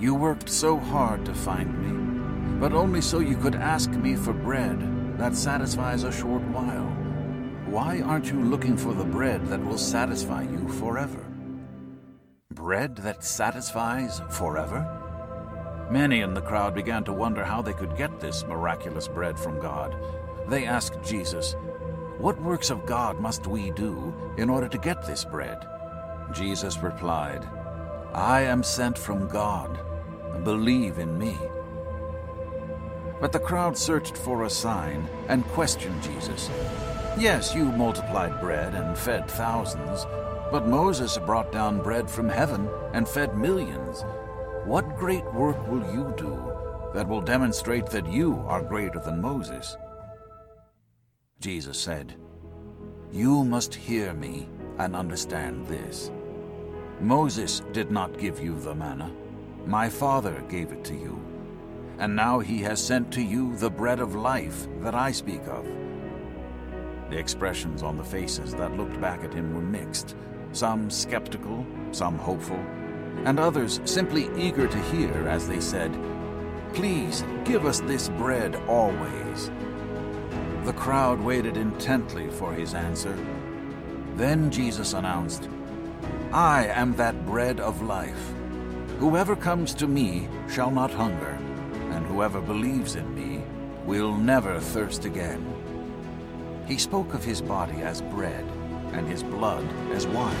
You 0.00 0.14
worked 0.14 0.48
so 0.48 0.78
hard 0.78 1.24
to 1.26 1.34
find 1.34 1.76
me, 1.78 2.58
but 2.60 2.72
only 2.72 3.00
so 3.00 3.18
you 3.18 3.36
could 3.36 3.56
ask 3.56 3.90
me 3.90 4.14
for 4.16 4.32
bread 4.32 5.18
that 5.18 5.36
satisfies 5.36 6.04
a 6.04 6.12
short 6.12 6.42
while. 6.48 6.91
Why 7.72 8.02
aren't 8.02 8.26
you 8.26 8.38
looking 8.38 8.76
for 8.76 8.92
the 8.92 9.02
bread 9.02 9.46
that 9.46 9.64
will 9.64 9.78
satisfy 9.78 10.42
you 10.42 10.68
forever? 10.68 11.24
bread 12.50 12.96
that 12.96 13.24
satisfies 13.24 14.20
forever? 14.28 14.86
Many 15.90 16.20
in 16.20 16.34
the 16.34 16.42
crowd 16.42 16.74
began 16.74 17.02
to 17.04 17.14
wonder 17.14 17.42
how 17.42 17.62
they 17.62 17.72
could 17.72 17.96
get 17.96 18.20
this 18.20 18.44
miraculous 18.44 19.08
bread 19.08 19.38
from 19.38 19.58
God. 19.58 19.96
They 20.48 20.66
asked 20.66 21.02
Jesus, 21.02 21.56
What 22.18 22.38
works 22.42 22.68
of 22.68 22.84
God 22.84 23.18
must 23.20 23.46
we 23.46 23.70
do 23.70 24.14
in 24.36 24.50
order 24.50 24.68
to 24.68 24.76
get 24.76 25.06
this 25.06 25.24
bread? 25.24 25.66
Jesus 26.30 26.76
replied, 26.76 27.48
I 28.12 28.42
am 28.42 28.62
sent 28.62 28.98
from 28.98 29.28
God. 29.28 29.80
Believe 30.44 30.98
in 30.98 31.18
me. 31.18 31.38
But 33.18 33.32
the 33.32 33.40
crowd 33.40 33.78
searched 33.78 34.18
for 34.18 34.44
a 34.44 34.50
sign 34.50 35.08
and 35.28 35.42
questioned 35.48 36.02
Jesus. 36.02 36.50
Yes, 37.18 37.54
you 37.54 37.64
multiplied 37.64 38.40
bread 38.40 38.74
and 38.74 38.96
fed 38.96 39.30
thousands 39.30 40.06
but 40.52 40.68
Moses 40.68 41.16
brought 41.16 41.50
down 41.50 41.82
bread 41.82 42.10
from 42.10 42.28
heaven 42.28 42.68
and 42.92 43.08
fed 43.08 43.38
millions. 43.38 44.04
What 44.66 44.98
great 44.98 45.24
work 45.32 45.56
will 45.66 45.82
you 45.94 46.12
do 46.18 46.38
that 46.92 47.08
will 47.08 47.22
demonstrate 47.22 47.86
that 47.86 48.06
you 48.06 48.44
are 48.46 48.62
greater 48.62 48.98
than 48.98 49.22
Moses? 49.22 49.78
Jesus 51.40 51.78
said, 51.78 52.16
You 53.10 53.44
must 53.46 53.74
hear 53.74 54.12
me 54.12 54.46
and 54.76 54.94
understand 54.94 55.66
this. 55.66 56.10
Moses 57.00 57.62
did 57.72 57.90
not 57.90 58.18
give 58.18 58.38
you 58.38 58.60
the 58.60 58.74
manna. 58.74 59.10
My 59.64 59.88
Father 59.88 60.44
gave 60.50 60.70
it 60.70 60.84
to 60.84 60.94
you. 60.94 61.18
And 61.98 62.14
now 62.14 62.40
he 62.40 62.58
has 62.58 62.84
sent 62.84 63.10
to 63.12 63.22
you 63.22 63.56
the 63.56 63.70
bread 63.70 64.00
of 64.00 64.14
life 64.14 64.68
that 64.80 64.94
I 64.94 65.12
speak 65.12 65.42
of. 65.46 65.66
The 67.12 67.18
expressions 67.18 67.82
on 67.82 67.98
the 67.98 68.04
faces 68.04 68.54
that 68.54 68.74
looked 68.74 68.98
back 68.98 69.22
at 69.22 69.34
him 69.34 69.52
were 69.52 69.60
mixed 69.60 70.16
some 70.52 70.88
skeptical, 70.88 71.66
some 71.90 72.16
hopeful, 72.16 72.56
and 73.26 73.38
others 73.38 73.82
simply 73.84 74.30
eager 74.34 74.66
to 74.66 74.82
hear 74.84 75.28
as 75.28 75.46
they 75.46 75.60
said, 75.60 75.94
Please 76.72 77.22
give 77.44 77.66
us 77.66 77.80
this 77.80 78.08
bread 78.08 78.56
always. 78.66 79.50
The 80.64 80.72
crowd 80.72 81.20
waited 81.20 81.58
intently 81.58 82.30
for 82.30 82.50
his 82.54 82.72
answer. 82.72 83.14
Then 84.16 84.50
Jesus 84.50 84.94
announced, 84.94 85.50
I 86.32 86.68
am 86.68 86.96
that 86.96 87.26
bread 87.26 87.60
of 87.60 87.82
life. 87.82 88.32
Whoever 88.98 89.36
comes 89.36 89.74
to 89.74 89.86
me 89.86 90.28
shall 90.48 90.70
not 90.70 90.90
hunger, 90.90 91.38
and 91.90 92.06
whoever 92.06 92.40
believes 92.40 92.96
in 92.96 93.14
me 93.14 93.44
will 93.84 94.16
never 94.16 94.58
thirst 94.58 95.04
again. 95.04 95.51
He 96.66 96.78
spoke 96.78 97.14
of 97.14 97.24
his 97.24 97.42
body 97.42 97.82
as 97.82 98.02
bread 98.02 98.44
and 98.92 99.06
his 99.08 99.22
blood 99.22 99.66
as 99.92 100.06
wine. 100.06 100.36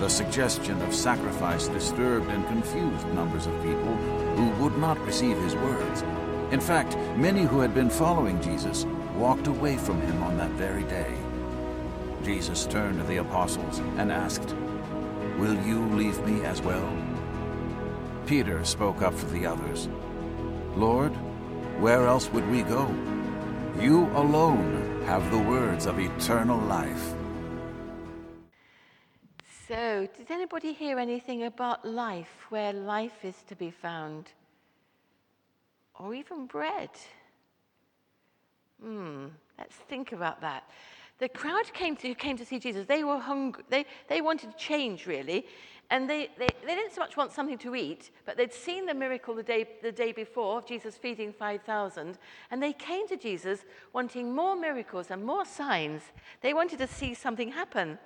The 0.00 0.08
suggestion 0.08 0.80
of 0.82 0.94
sacrifice 0.94 1.68
disturbed 1.68 2.28
and 2.28 2.46
confused 2.46 3.06
numbers 3.08 3.46
of 3.46 3.62
people 3.62 3.96
who 4.36 4.62
would 4.62 4.76
not 4.78 4.98
receive 5.06 5.38
his 5.38 5.54
words. 5.54 6.02
In 6.50 6.60
fact, 6.60 6.96
many 7.16 7.42
who 7.42 7.60
had 7.60 7.74
been 7.74 7.90
following 7.90 8.40
Jesus 8.40 8.84
walked 9.16 9.46
away 9.46 9.76
from 9.76 10.00
him 10.02 10.22
on 10.22 10.36
that 10.36 10.50
very 10.52 10.84
day. 10.84 11.14
Jesus 12.22 12.66
turned 12.66 12.98
to 12.98 13.06
the 13.06 13.18
apostles 13.18 13.78
and 13.96 14.12
asked, 14.12 14.54
Will 15.38 15.54
you 15.64 15.86
leave 15.86 16.24
me 16.26 16.44
as 16.44 16.60
well? 16.60 16.92
Peter 18.26 18.64
spoke 18.64 19.02
up 19.02 19.14
for 19.14 19.26
the 19.26 19.46
others. 19.46 19.88
Lord, 20.74 21.12
where 21.80 22.06
else 22.06 22.30
would 22.32 22.48
we 22.50 22.62
go? 22.62 22.94
You 23.80 24.06
alone 24.14 24.85
have 25.06 25.30
the 25.30 25.38
words 25.38 25.86
of 25.86 26.00
eternal 26.00 26.58
life. 26.58 27.14
So, 29.68 30.08
did 30.16 30.32
anybody 30.32 30.72
hear 30.72 30.98
anything 30.98 31.44
about 31.44 31.84
life, 31.84 32.46
where 32.48 32.72
life 32.72 33.24
is 33.24 33.36
to 33.46 33.54
be 33.54 33.70
found? 33.70 34.32
Or 36.00 36.12
even 36.12 36.46
bread? 36.46 36.90
Hmm, 38.82 39.26
let's 39.56 39.76
think 39.76 40.10
about 40.10 40.40
that. 40.40 40.68
The 41.20 41.28
crowd 41.28 41.72
came 41.72 41.94
to, 41.98 42.12
came 42.16 42.36
to 42.36 42.44
see 42.44 42.58
Jesus. 42.58 42.84
They 42.88 43.04
were 43.04 43.18
hungry. 43.18 43.62
They, 43.68 43.86
they 44.08 44.20
wanted 44.20 44.56
change, 44.58 45.06
really. 45.06 45.46
And 45.90 46.10
they, 46.10 46.30
they, 46.36 46.48
they 46.66 46.74
didn't 46.74 46.92
so 46.92 47.00
much 47.00 47.16
want 47.16 47.32
something 47.32 47.58
to 47.58 47.76
eat, 47.76 48.10
but 48.24 48.36
they'd 48.36 48.52
seen 48.52 48.86
the 48.86 48.94
miracle 48.94 49.34
the 49.34 49.42
day, 49.42 49.68
the 49.82 49.92
day 49.92 50.10
before 50.10 50.58
of 50.58 50.66
Jesus 50.66 50.96
feeding 50.96 51.32
5,000. 51.32 52.18
And 52.50 52.62
they 52.62 52.72
came 52.72 53.06
to 53.08 53.16
Jesus 53.16 53.64
wanting 53.92 54.34
more 54.34 54.56
miracles 54.56 55.10
and 55.10 55.24
more 55.24 55.44
signs. 55.44 56.02
They 56.40 56.54
wanted 56.54 56.78
to 56.78 56.88
see 56.88 57.14
something 57.14 57.52
happen. 57.52 57.98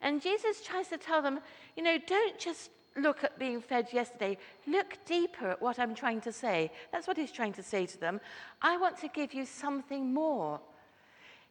And 0.00 0.22
Jesus 0.22 0.62
tries 0.62 0.88
to 0.88 0.96
tell 0.96 1.20
them, 1.20 1.40
you 1.76 1.82
know, 1.82 1.98
don't 2.06 2.38
just 2.38 2.70
look 2.96 3.22
at 3.24 3.38
being 3.38 3.60
fed 3.60 3.88
yesterday. 3.92 4.38
Look 4.66 4.98
deeper 5.04 5.50
at 5.50 5.62
what 5.62 5.78
I'm 5.78 5.94
trying 5.94 6.20
to 6.22 6.32
say. 6.32 6.72
That's 6.92 7.06
what 7.06 7.16
he's 7.16 7.32
trying 7.32 7.52
to 7.54 7.62
say 7.62 7.86
to 7.86 7.98
them. 7.98 8.20
I 8.62 8.76
want 8.76 8.98
to 8.98 9.08
give 9.08 9.34
you 9.34 9.44
something 9.44 10.12
more. 10.12 10.60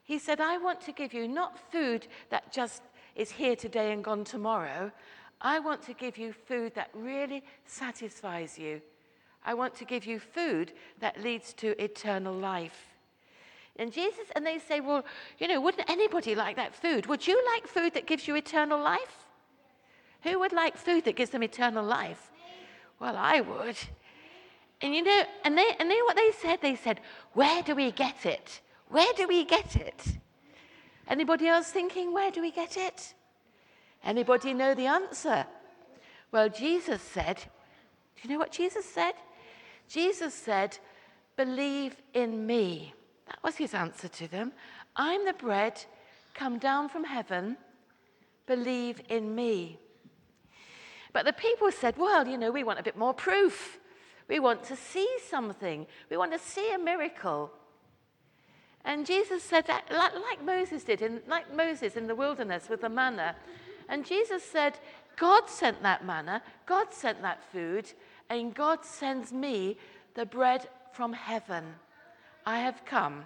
He 0.04 0.20
said, 0.20 0.40
I 0.40 0.58
want 0.58 0.82
to 0.82 0.92
give 0.92 1.14
you 1.14 1.28
not 1.28 1.60
food 1.72 2.08
that 2.30 2.52
just 2.52 2.82
is 3.16 3.32
here 3.32 3.56
today 3.56 3.92
and 3.92 4.04
gone 4.04 4.24
tomorrow. 4.24 4.92
I 5.42 5.60
want 5.60 5.82
to 5.84 5.94
give 5.94 6.18
you 6.18 6.34
food 6.34 6.74
that 6.76 6.90
really 6.94 7.44
satisfies 7.66 8.58
you. 8.58 8.82
I 9.46 9.54
want 9.54 9.76
to 9.76 9.86
give 9.86 10.06
you 10.06 10.20
food 10.20 10.74
that 11.00 11.22
leads 11.22 11.54
to 11.56 11.82
eternal 11.82 12.34
life. 12.34 12.96
And 13.78 13.94
Jesus, 13.94 14.28
and 14.36 14.46
they 14.46 14.58
say, 14.58 14.80
Well, 14.80 15.06
you 15.38 15.48
know, 15.48 15.62
wouldn't 15.62 15.90
anybody 15.90 16.34
like 16.36 16.56
that 16.56 16.76
food? 16.76 17.06
Would 17.06 17.28
you 17.28 17.42
like 17.54 17.68
food 17.68 17.94
that 17.94 18.08
gives 18.08 18.28
you 18.28 18.36
eternal 18.36 18.82
life? 18.82 19.26
Who 20.24 20.40
would 20.40 20.52
like 20.52 20.76
food 20.76 21.06
that 21.06 21.16
gives 21.16 21.30
them 21.30 21.44
eternal 21.44 21.86
life? 21.86 22.32
Well, 23.00 23.16
I 23.16 23.42
would. 23.42 23.78
And 24.82 24.96
you 24.96 25.04
know, 25.04 25.24
and 25.44 25.58
they 25.58 25.76
and 25.80 25.90
they 25.90 26.02
what 26.02 26.16
they 26.16 26.32
said? 26.42 26.60
They 26.62 26.76
said, 26.76 27.00
Where 27.34 27.62
do 27.62 27.76
we 27.76 27.92
get 27.92 28.26
it? 28.26 28.62
Where 28.90 29.14
do 29.16 29.28
we 29.28 29.46
get 29.46 29.76
it? 29.76 30.04
Anybody 31.08 31.48
else 31.48 31.70
thinking, 31.72 32.14
where 32.14 32.32
do 32.32 32.42
we 32.42 32.52
get 32.52 32.78
it? 32.78 33.14
Anybody 34.08 34.56
know 34.56 34.74
the 34.74 34.88
answer? 34.88 35.46
Well, 36.32 36.50
Jesus 36.50 37.02
said, 37.02 37.44
do 38.18 38.28
you 38.28 38.34
know 38.34 38.40
what 38.40 38.52
Jesus 38.52 38.86
said? 38.86 39.14
Jesus 39.88 40.34
said, 40.34 40.78
Believe 41.36 41.96
in 42.14 42.48
me. 42.48 42.94
That 43.28 43.44
was 43.44 43.58
his 43.58 43.74
answer 43.74 44.08
to 44.08 44.28
them. 44.28 44.54
I'm 44.96 45.26
the 45.26 45.34
bread 45.34 45.84
come 46.34 46.58
down 46.58 46.90
from 46.90 47.04
heaven. 47.04 47.58
Believe 48.48 49.02
in 49.10 49.36
me. 49.36 49.78
But 51.14 51.26
the 51.26 51.34
people 51.34 51.72
said, 51.72 51.96
Well, 51.98 52.28
you 52.28 52.38
know, 52.38 52.52
we 52.52 52.64
want 52.64 52.80
a 52.80 52.84
bit 52.84 52.98
more 52.98 53.14
proof. 53.14 53.78
We 54.28 54.40
want 54.40 54.64
to 54.66 54.76
see 54.76 55.08
something. 55.30 55.86
We 56.10 56.18
want 56.18 56.32
to 56.34 56.40
see 56.40 56.74
a 56.74 56.80
miracle. 56.80 57.52
And 58.84 59.06
Jesus 59.06 59.44
said 59.44 59.68
that, 59.68 59.92
like, 59.92 60.44
Moses 60.44 60.84
did, 60.84 61.02
in, 61.02 61.22
like 61.28 61.54
Moses 61.54 61.96
in 61.96 62.08
the 62.08 62.16
wilderness 62.16 62.68
with 62.70 62.82
the 62.82 62.90
manna. 62.90 63.36
And 63.90 64.06
Jesus 64.06 64.44
said, 64.44 64.80
God 65.18 65.50
sent 65.50 65.82
that 65.84 66.06
manna, 66.06 66.42
God 66.66 66.94
sent 66.94 67.22
that 67.22 67.44
food, 67.52 67.92
and 68.30 68.54
God 68.54 68.86
sends 68.86 69.32
me 69.32 69.78
the 70.14 70.26
bread 70.26 70.68
from 70.92 71.14
heaven. 71.14 71.64
I 72.46 72.60
have 72.60 72.86
come. 72.86 73.26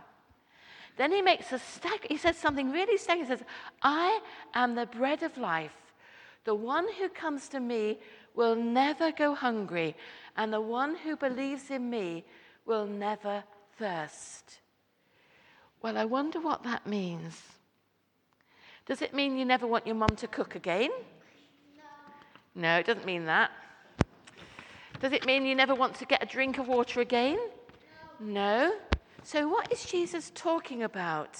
Then 0.98 1.12
he 1.12 1.22
makes 1.22 1.52
a 1.52 1.60
stack, 1.60 2.08
he 2.08 2.18
says 2.18 2.38
something 2.38 2.72
really 2.72 2.98
staggering. 2.98 3.26
He 3.26 3.30
says, 3.30 3.44
I 3.82 4.20
am 4.54 4.76
the 4.76 4.86
bread 4.86 5.24
of 5.24 5.38
life. 5.38 5.76
The 6.44 6.56
one 6.56 6.88
who 6.98 7.10
comes 7.10 7.48
to 7.50 7.60
me 7.60 8.00
will 8.36 8.56
never 8.56 9.12
go 9.12 9.36
hungry, 9.36 9.96
and 10.38 10.52
the 10.52 10.62
one 10.62 10.96
who 10.96 11.16
believes 11.16 11.70
in 11.70 11.90
me 11.90 12.26
will 12.66 12.86
never 12.86 13.44
thirst. 13.78 14.60
Well, 15.82 15.98
I 15.98 16.06
wonder 16.06 16.40
what 16.40 16.64
that 16.64 16.88
means. 16.88 17.42
Does 18.86 19.02
it 19.02 19.14
mean 19.14 19.38
you 19.38 19.46
never 19.46 19.68
want 19.68 19.86
your 19.86 19.96
mum 19.96 20.16
to 20.18 20.28
cook 20.28 20.56
again? 20.56 20.90
No. 22.56 22.62
No, 22.62 22.78
it 22.78 22.86
doesn't 22.86 23.06
mean 23.06 23.26
that. 23.26 23.52
Does 25.00 25.14
it 25.14 25.26
mean 25.26 25.46
you 25.46 25.56
never 25.56 25.74
want 25.74 25.96
to 25.96 26.06
get 26.06 26.22
a 26.22 26.26
drink 26.26 26.58
of 26.58 26.68
water 26.68 27.02
again? 27.02 27.40
No. 28.20 28.68
no. 28.68 28.74
So, 29.24 29.48
what 29.48 29.72
is 29.72 29.86
Jesus 29.86 30.32
talking 30.34 30.84
about? 30.84 31.38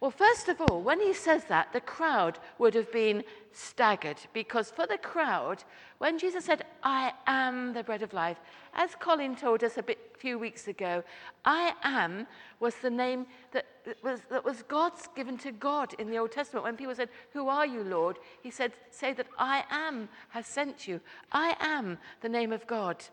Well, 0.00 0.10
first 0.10 0.48
of 0.48 0.60
all, 0.60 0.82
when 0.82 1.00
he 1.00 1.14
says 1.14 1.44
that, 1.44 1.72
the 1.72 1.80
crowd 1.80 2.38
would 2.58 2.74
have 2.74 2.92
been 2.92 3.24
staggered 3.52 4.18
because 4.34 4.70
for 4.70 4.86
the 4.86 4.98
crowd, 4.98 5.64
when 5.98 6.18
Jesus 6.18 6.44
said, 6.44 6.66
I 6.82 7.12
am 7.26 7.72
the 7.72 7.82
bread 7.82 8.02
of 8.02 8.12
life, 8.12 8.38
as 8.74 8.94
Colin 8.94 9.34
told 9.36 9.64
us 9.64 9.78
a 9.78 9.82
bit, 9.82 9.98
few 10.18 10.38
weeks 10.38 10.68
ago, 10.68 11.02
I 11.44 11.72
am 11.82 12.26
was 12.60 12.74
the 12.76 12.90
name 12.90 13.26
that 13.52 13.66
was, 14.02 14.20
that 14.30 14.44
was 14.44 14.62
God's 14.62 15.08
given 15.14 15.38
to 15.38 15.52
God 15.52 15.94
in 15.98 16.10
the 16.10 16.18
Old 16.18 16.32
Testament. 16.32 16.64
When 16.64 16.76
people 16.76 16.94
said, 16.94 17.08
Who 17.32 17.48
are 17.48 17.66
you, 17.66 17.82
Lord? 17.82 18.18
He 18.42 18.50
said, 18.50 18.72
Say 18.90 19.12
that 19.14 19.28
I 19.38 19.64
am 19.70 20.08
has 20.30 20.46
sent 20.46 20.86
you. 20.86 21.00
I 21.32 21.56
am 21.60 21.98
the 22.20 22.28
name 22.28 22.52
of 22.52 22.66
God. 22.66 23.04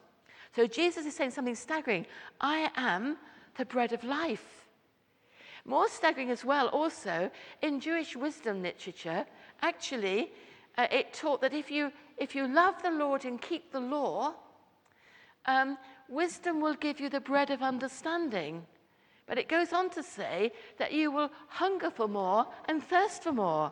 So 0.56 0.68
Jesus 0.68 1.06
is 1.06 1.16
saying 1.16 1.32
something 1.32 1.56
staggering. 1.56 2.06
I 2.42 2.70
am 2.76 3.18
the 3.58 3.66
bread 3.66 3.94
of 3.94 4.04
life. 4.04 4.63
More 5.66 5.88
staggering 5.88 6.30
as 6.30 6.44
well, 6.44 6.68
also, 6.68 7.32
in 7.62 7.80
Jewish 7.80 8.16
wisdom 8.16 8.62
literature, 8.62 9.26
actually, 9.62 10.32
uh, 10.78 10.88
it 10.92 11.14
taught 11.14 11.42
that 11.42 11.54
if 11.54 11.72
you, 11.72 11.92
if 12.18 12.36
you 12.36 12.48
love 12.48 12.82
the 12.84 12.92
Lord 12.92 13.24
and 13.24 13.42
keep 13.42 13.72
the 13.72 13.80
law, 13.80 14.34
um, 15.46 15.78
wisdom 16.10 16.60
will 16.60 16.74
give 16.76 17.00
you 17.00 17.10
the 17.10 17.22
bread 17.22 17.50
of 17.50 17.62
understanding. 17.62 18.66
But 19.26 19.38
it 19.38 19.48
goes 19.48 19.72
on 19.72 19.90
to 19.92 20.04
say 20.04 20.52
that 20.78 20.92
you 20.92 21.12
will 21.12 21.32
hunger 21.48 21.90
for 21.90 22.08
more 22.08 22.46
and 22.66 22.84
thirst 22.84 23.24
for 23.24 23.32
more. 23.32 23.72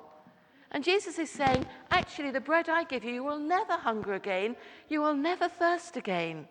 And 0.72 0.86
Jesus 0.86 1.20
is 1.20 1.30
saying, 1.30 1.66
actually, 1.90 2.32
the 2.32 2.40
bread 2.40 2.70
I 2.70 2.86
give 2.86 3.04
you, 3.04 3.12
you 3.12 3.24
will 3.24 3.40
never 3.40 3.74
hunger 3.74 4.14
again, 4.14 4.56
you 4.88 5.02
will 5.02 5.16
never 5.16 5.50
thirst 5.50 5.98
again. 5.98 6.48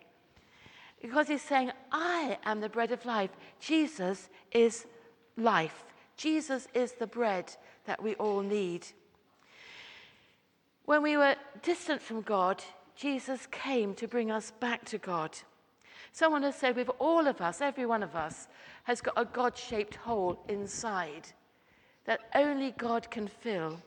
Because 1.01 1.27
he's 1.27 1.41
saying, 1.41 1.71
I 1.91 2.37
am 2.45 2.61
the 2.61 2.69
bread 2.69 2.91
of 2.91 3.03
life. 3.05 3.31
Jesus 3.59 4.29
is 4.51 4.85
life. 5.37 5.83
Jesus 6.17 6.67
is 6.73 6.93
the 6.93 7.07
bread 7.07 7.55
that 7.85 8.01
we 8.01 8.15
all 8.15 8.41
need. 8.41 8.85
When 10.85 11.01
we 11.01 11.17
were 11.17 11.35
distant 11.63 12.01
from 12.01 12.21
God, 12.21 12.63
Jesus 12.95 13.47
came 13.51 13.93
to 13.95 14.07
bring 14.07 14.29
us 14.29 14.51
back 14.59 14.85
to 14.85 14.97
God. 14.97 15.37
Someone 16.11 16.43
has 16.43 16.55
said, 16.55 16.75
with 16.75 16.89
all 16.99 17.27
of 17.27 17.41
us, 17.41 17.61
every 17.61 17.85
one 17.85 18.03
of 18.03 18.15
us, 18.15 18.47
has 18.83 19.01
got 19.01 19.13
a 19.15 19.25
God 19.25 19.57
shaped 19.57 19.95
hole 19.95 20.43
inside 20.49 21.27
that 22.05 22.21
only 22.35 22.71
God 22.71 23.09
can 23.09 23.27
fill. 23.27 23.79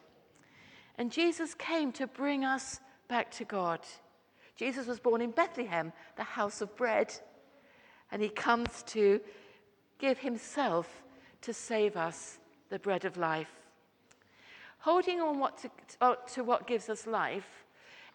And 0.96 1.10
Jesus 1.10 1.54
came 1.54 1.92
to 1.92 2.06
bring 2.06 2.44
us 2.44 2.80
back 3.08 3.30
to 3.32 3.44
God. 3.44 3.80
Jesus 4.56 4.86
was 4.86 5.00
born 5.00 5.20
in 5.20 5.32
Bethlehem, 5.32 5.92
the 6.16 6.22
house 6.22 6.60
of 6.60 6.74
bread, 6.76 7.12
and 8.12 8.22
he 8.22 8.28
comes 8.28 8.82
to 8.84 9.20
give 9.98 10.18
himself 10.18 11.03
to 11.44 11.52
save 11.52 11.96
us 11.96 12.38
the 12.70 12.78
bread 12.78 13.04
of 13.04 13.16
life. 13.16 13.50
Holding 14.78 15.20
on 15.20 15.38
what 15.38 15.58
to, 15.58 15.70
uh, 16.00 16.14
to 16.34 16.44
what 16.44 16.66
gives 16.66 16.88
us 16.88 17.06
life 17.06 17.64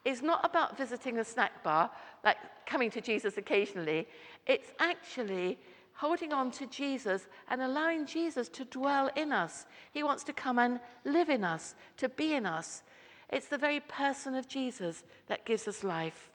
is 0.05 0.21
not 0.21 0.45
about 0.45 0.77
visiting 0.77 1.17
a 1.17 1.23
snack 1.23 1.63
bar, 1.63 1.89
like 2.23 2.37
coming 2.65 2.89
to 2.91 3.01
Jesus 3.01 3.37
occasionally. 3.37 4.07
It's 4.45 4.71
actually 4.79 5.57
holding 5.93 6.31
on 6.31 6.49
to 6.51 6.65
Jesus 6.67 7.27
and 7.49 7.61
allowing 7.61 8.05
Jesus 8.05 8.47
to 8.49 8.65
dwell 8.65 9.09
in 9.15 9.33
us. 9.33 9.65
He 9.91 10.03
wants 10.03 10.23
to 10.25 10.33
come 10.33 10.57
and 10.57 10.79
live 11.05 11.29
in 11.29 11.43
us, 11.43 11.75
to 11.97 12.07
be 12.07 12.35
in 12.35 12.45
us. 12.45 12.83
It's 13.29 13.47
the 13.47 13.57
very 13.57 13.81
person 13.81 14.33
of 14.35 14.47
Jesus 14.47 15.03
that 15.27 15.45
gives 15.45 15.67
us 15.67 15.83
life. 15.83 16.31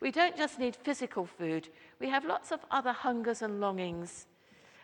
We 0.00 0.10
don't 0.10 0.36
just 0.36 0.58
need 0.58 0.76
physical 0.76 1.26
food, 1.26 1.68
we 2.00 2.08
have 2.08 2.24
lots 2.24 2.52
of 2.52 2.60
other 2.70 2.92
hungers 2.92 3.42
and 3.42 3.60
longings. 3.60 4.26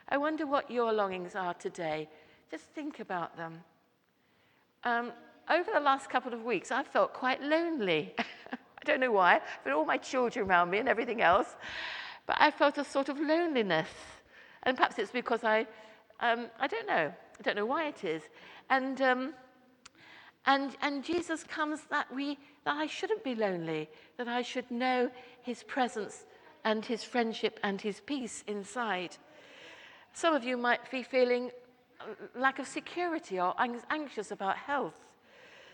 I 0.09 0.17
wonder 0.19 0.47
what 0.47 0.71
your 0.71 0.93
longings 0.93 1.35
are 1.35 1.55
today. 1.55 2.09
Just 2.51 2.65
think 2.75 3.01
about 3.01 3.37
them. 3.37 3.63
Um, 4.85 5.13
over 5.51 5.71
the 5.73 5.81
last 5.81 6.11
couple 6.11 6.33
of 6.35 6.43
weeks, 6.43 6.71
I've 6.71 6.87
felt 6.87 7.15
quite 7.15 7.43
lonely. 7.43 8.15
I 8.53 8.85
don't 8.85 9.01
know 9.01 9.13
why, 9.13 9.41
but 9.63 9.73
all 9.73 9.85
my 9.85 9.97
children 9.97 10.47
around 10.47 10.71
me 10.71 10.79
and 10.79 10.89
everything 10.89 11.23
else. 11.23 11.57
But 12.27 12.37
I 12.39 12.51
felt 12.51 12.79
a 12.79 12.85
sort 12.85 13.09
of 13.09 13.19
loneliness. 13.19 13.89
And 14.63 14.77
perhaps 14.77 14.99
it's 14.99 15.11
because 15.11 15.43
I, 15.43 15.67
um, 16.21 16.49
I 16.61 16.67
don't 16.67 16.87
know. 16.87 17.13
I 17.39 17.43
don't 17.43 17.57
know 17.57 17.67
why 17.67 17.89
it 17.89 18.05
is. 18.05 18.23
And, 18.71 19.01
um, 19.01 19.35
and, 20.47 20.77
and 20.83 21.03
Jesus 21.03 21.45
comes 21.45 21.81
that, 21.91 22.15
we, 22.15 22.39
that 22.65 22.77
I 22.77 22.87
shouldn't 22.87 23.25
be 23.25 23.35
lonely, 23.35 23.89
that 24.19 24.29
I 24.29 24.43
should 24.43 24.71
know 24.71 25.11
his 25.43 25.63
presence 25.63 26.25
and 26.65 26.85
his 26.85 27.05
friendship 27.05 27.59
and 27.63 27.81
his 27.81 28.01
peace 28.01 28.45
inside. 28.47 29.17
Some 30.15 30.33
of 30.33 30.45
you 30.45 30.57
might 30.57 30.89
be 30.91 31.03
feeling 31.03 31.51
lack 32.37 32.61
of 32.61 32.69
security 32.69 33.41
or 33.41 33.53
anxious 33.91 34.31
about 34.31 34.57
health. 34.57 35.09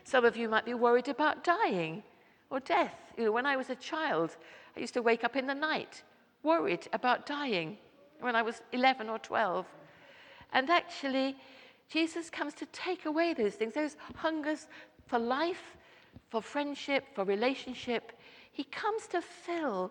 Some 0.05 0.25
of 0.25 0.35
you 0.35 0.49
might 0.49 0.65
be 0.65 0.73
worried 0.73 1.09
about 1.09 1.45
dying 1.45 2.03
or 2.49 2.59
death. 2.59 2.95
You 3.19 3.27
know, 3.27 3.33
when 3.33 3.45
I 3.45 3.57
was 3.57 3.69
a 3.69 3.75
child, 3.75 4.37
I 4.77 4.81
used 4.81 4.95
to 4.95 5.03
wake 5.03 5.25
up 5.25 5.37
in 5.37 5.47
the 5.47 5.55
night 5.55 6.03
worried 6.43 6.89
about 6.95 7.27
dying 7.27 7.77
when 8.21 8.35
I 8.35 8.41
was 8.41 8.63
11 8.73 9.11
or 9.11 9.19
12. 9.19 9.67
And 10.55 10.71
actually, 10.71 11.37
Jesus 11.91 12.31
comes 12.31 12.55
to 12.55 12.67
take 12.67 13.05
away 13.05 13.35
those 13.35 13.55
things, 13.55 13.75
those 13.75 13.97
hungers 14.15 14.69
for 15.07 15.19
life, 15.19 15.77
for 16.31 16.41
friendship, 16.41 17.05
for 17.15 17.25
relationship. 17.25 18.13
He 18.53 18.65
comes 18.65 19.07
to 19.09 19.21
fill 19.21 19.91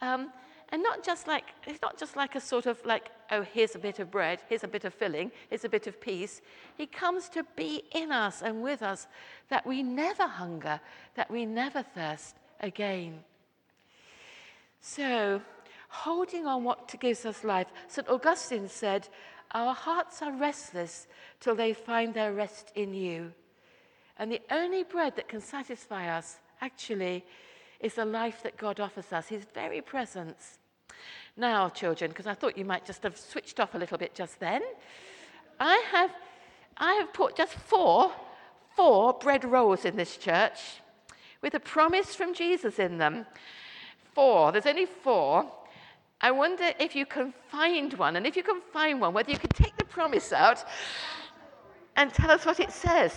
um, 0.00 0.30
and 0.70 0.82
not 0.82 1.04
just 1.04 1.26
like, 1.26 1.44
it's 1.66 1.80
not 1.82 1.98
just 1.98 2.16
like 2.16 2.34
a 2.34 2.40
sort 2.40 2.66
of 2.66 2.84
like, 2.84 3.10
oh, 3.30 3.42
here's 3.42 3.74
a 3.74 3.78
bit 3.78 3.98
of 3.98 4.10
bread, 4.10 4.40
here's 4.48 4.64
a 4.64 4.68
bit 4.68 4.84
of 4.84 4.94
filling, 4.94 5.30
here's 5.48 5.64
a 5.64 5.68
bit 5.68 5.86
of 5.86 6.00
peace. 6.00 6.40
He 6.76 6.86
comes 6.86 7.28
to 7.30 7.44
be 7.56 7.84
in 7.94 8.10
us 8.10 8.42
and 8.42 8.62
with 8.62 8.82
us 8.82 9.06
that 9.48 9.66
we 9.66 9.82
never 9.82 10.26
hunger, 10.26 10.80
that 11.14 11.30
we 11.30 11.46
never 11.46 11.82
thirst 11.82 12.36
again. 12.60 13.20
So, 14.80 15.40
holding 15.88 16.46
on 16.46 16.64
what 16.64 16.94
gives 17.00 17.24
us 17.24 17.44
life, 17.44 17.68
St. 17.88 18.08
Augustine 18.08 18.68
said, 18.68 19.08
Our 19.52 19.74
hearts 19.74 20.22
are 20.22 20.32
restless 20.32 21.06
till 21.40 21.54
they 21.54 21.72
find 21.72 22.12
their 22.12 22.32
rest 22.32 22.72
in 22.74 22.94
you. 22.94 23.32
And 24.18 24.30
the 24.30 24.42
only 24.50 24.82
bread 24.82 25.16
that 25.16 25.28
can 25.28 25.40
satisfy 25.40 26.08
us, 26.08 26.38
actually, 26.60 27.24
is 27.80 27.94
the 27.94 28.04
life 28.04 28.42
that 28.42 28.56
God 28.56 28.80
offers 28.80 29.12
us, 29.12 29.28
His 29.28 29.44
very 29.54 29.80
presence. 29.80 30.58
Now, 31.36 31.68
children, 31.68 32.10
because 32.10 32.26
I 32.26 32.34
thought 32.34 32.56
you 32.56 32.64
might 32.64 32.84
just 32.84 33.02
have 33.02 33.16
switched 33.16 33.58
off 33.58 33.74
a 33.74 33.78
little 33.78 33.98
bit 33.98 34.14
just 34.14 34.38
then, 34.38 34.62
I 35.58 35.84
have, 35.90 36.10
I 36.76 36.94
have 36.94 37.12
put 37.12 37.36
just 37.36 37.54
four, 37.54 38.12
four 38.76 39.14
bread 39.14 39.44
rolls 39.44 39.84
in 39.84 39.96
this 39.96 40.16
church 40.16 40.60
with 41.42 41.54
a 41.54 41.60
promise 41.60 42.14
from 42.14 42.34
Jesus 42.34 42.78
in 42.78 42.98
them. 42.98 43.26
Four. 44.14 44.52
There's 44.52 44.66
only 44.66 44.86
four. 44.86 45.50
I 46.20 46.30
wonder 46.30 46.72
if 46.78 46.94
you 46.94 47.04
can 47.04 47.34
find 47.50 47.92
one, 47.94 48.16
and 48.16 48.26
if 48.26 48.36
you 48.36 48.42
can 48.42 48.60
find 48.72 49.00
one, 49.00 49.12
whether 49.12 49.30
you 49.30 49.38
can 49.38 49.50
take 49.50 49.76
the 49.76 49.84
promise 49.84 50.32
out 50.32 50.64
and 51.96 52.12
tell 52.14 52.30
us 52.30 52.46
what 52.46 52.60
it 52.60 52.72
says. 52.72 53.14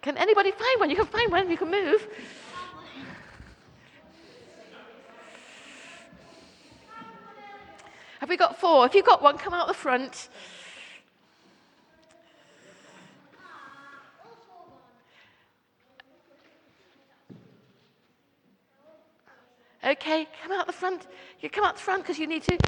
Can 0.00 0.16
anybody 0.16 0.52
find 0.52 0.80
one? 0.80 0.90
You 0.90 0.96
can 0.96 1.06
find 1.06 1.30
one, 1.30 1.50
you 1.50 1.56
can 1.56 1.70
move. 1.70 2.08
Have 8.20 8.28
we 8.28 8.36
got 8.36 8.58
four? 8.58 8.86
If 8.86 8.94
you've 8.94 9.04
got 9.04 9.22
one, 9.22 9.36
come 9.38 9.52
out 9.52 9.68
the 9.68 9.74
front. 9.74 10.28
Okay, 19.84 20.26
come 20.42 20.50
out 20.50 20.66
the 20.66 20.72
front. 20.72 21.06
You 21.40 21.48
come 21.48 21.64
out 21.64 21.76
the 21.76 21.82
front 21.82 22.02
because 22.02 22.18
you 22.18 22.26
need 22.26 22.42
to. 22.44 22.58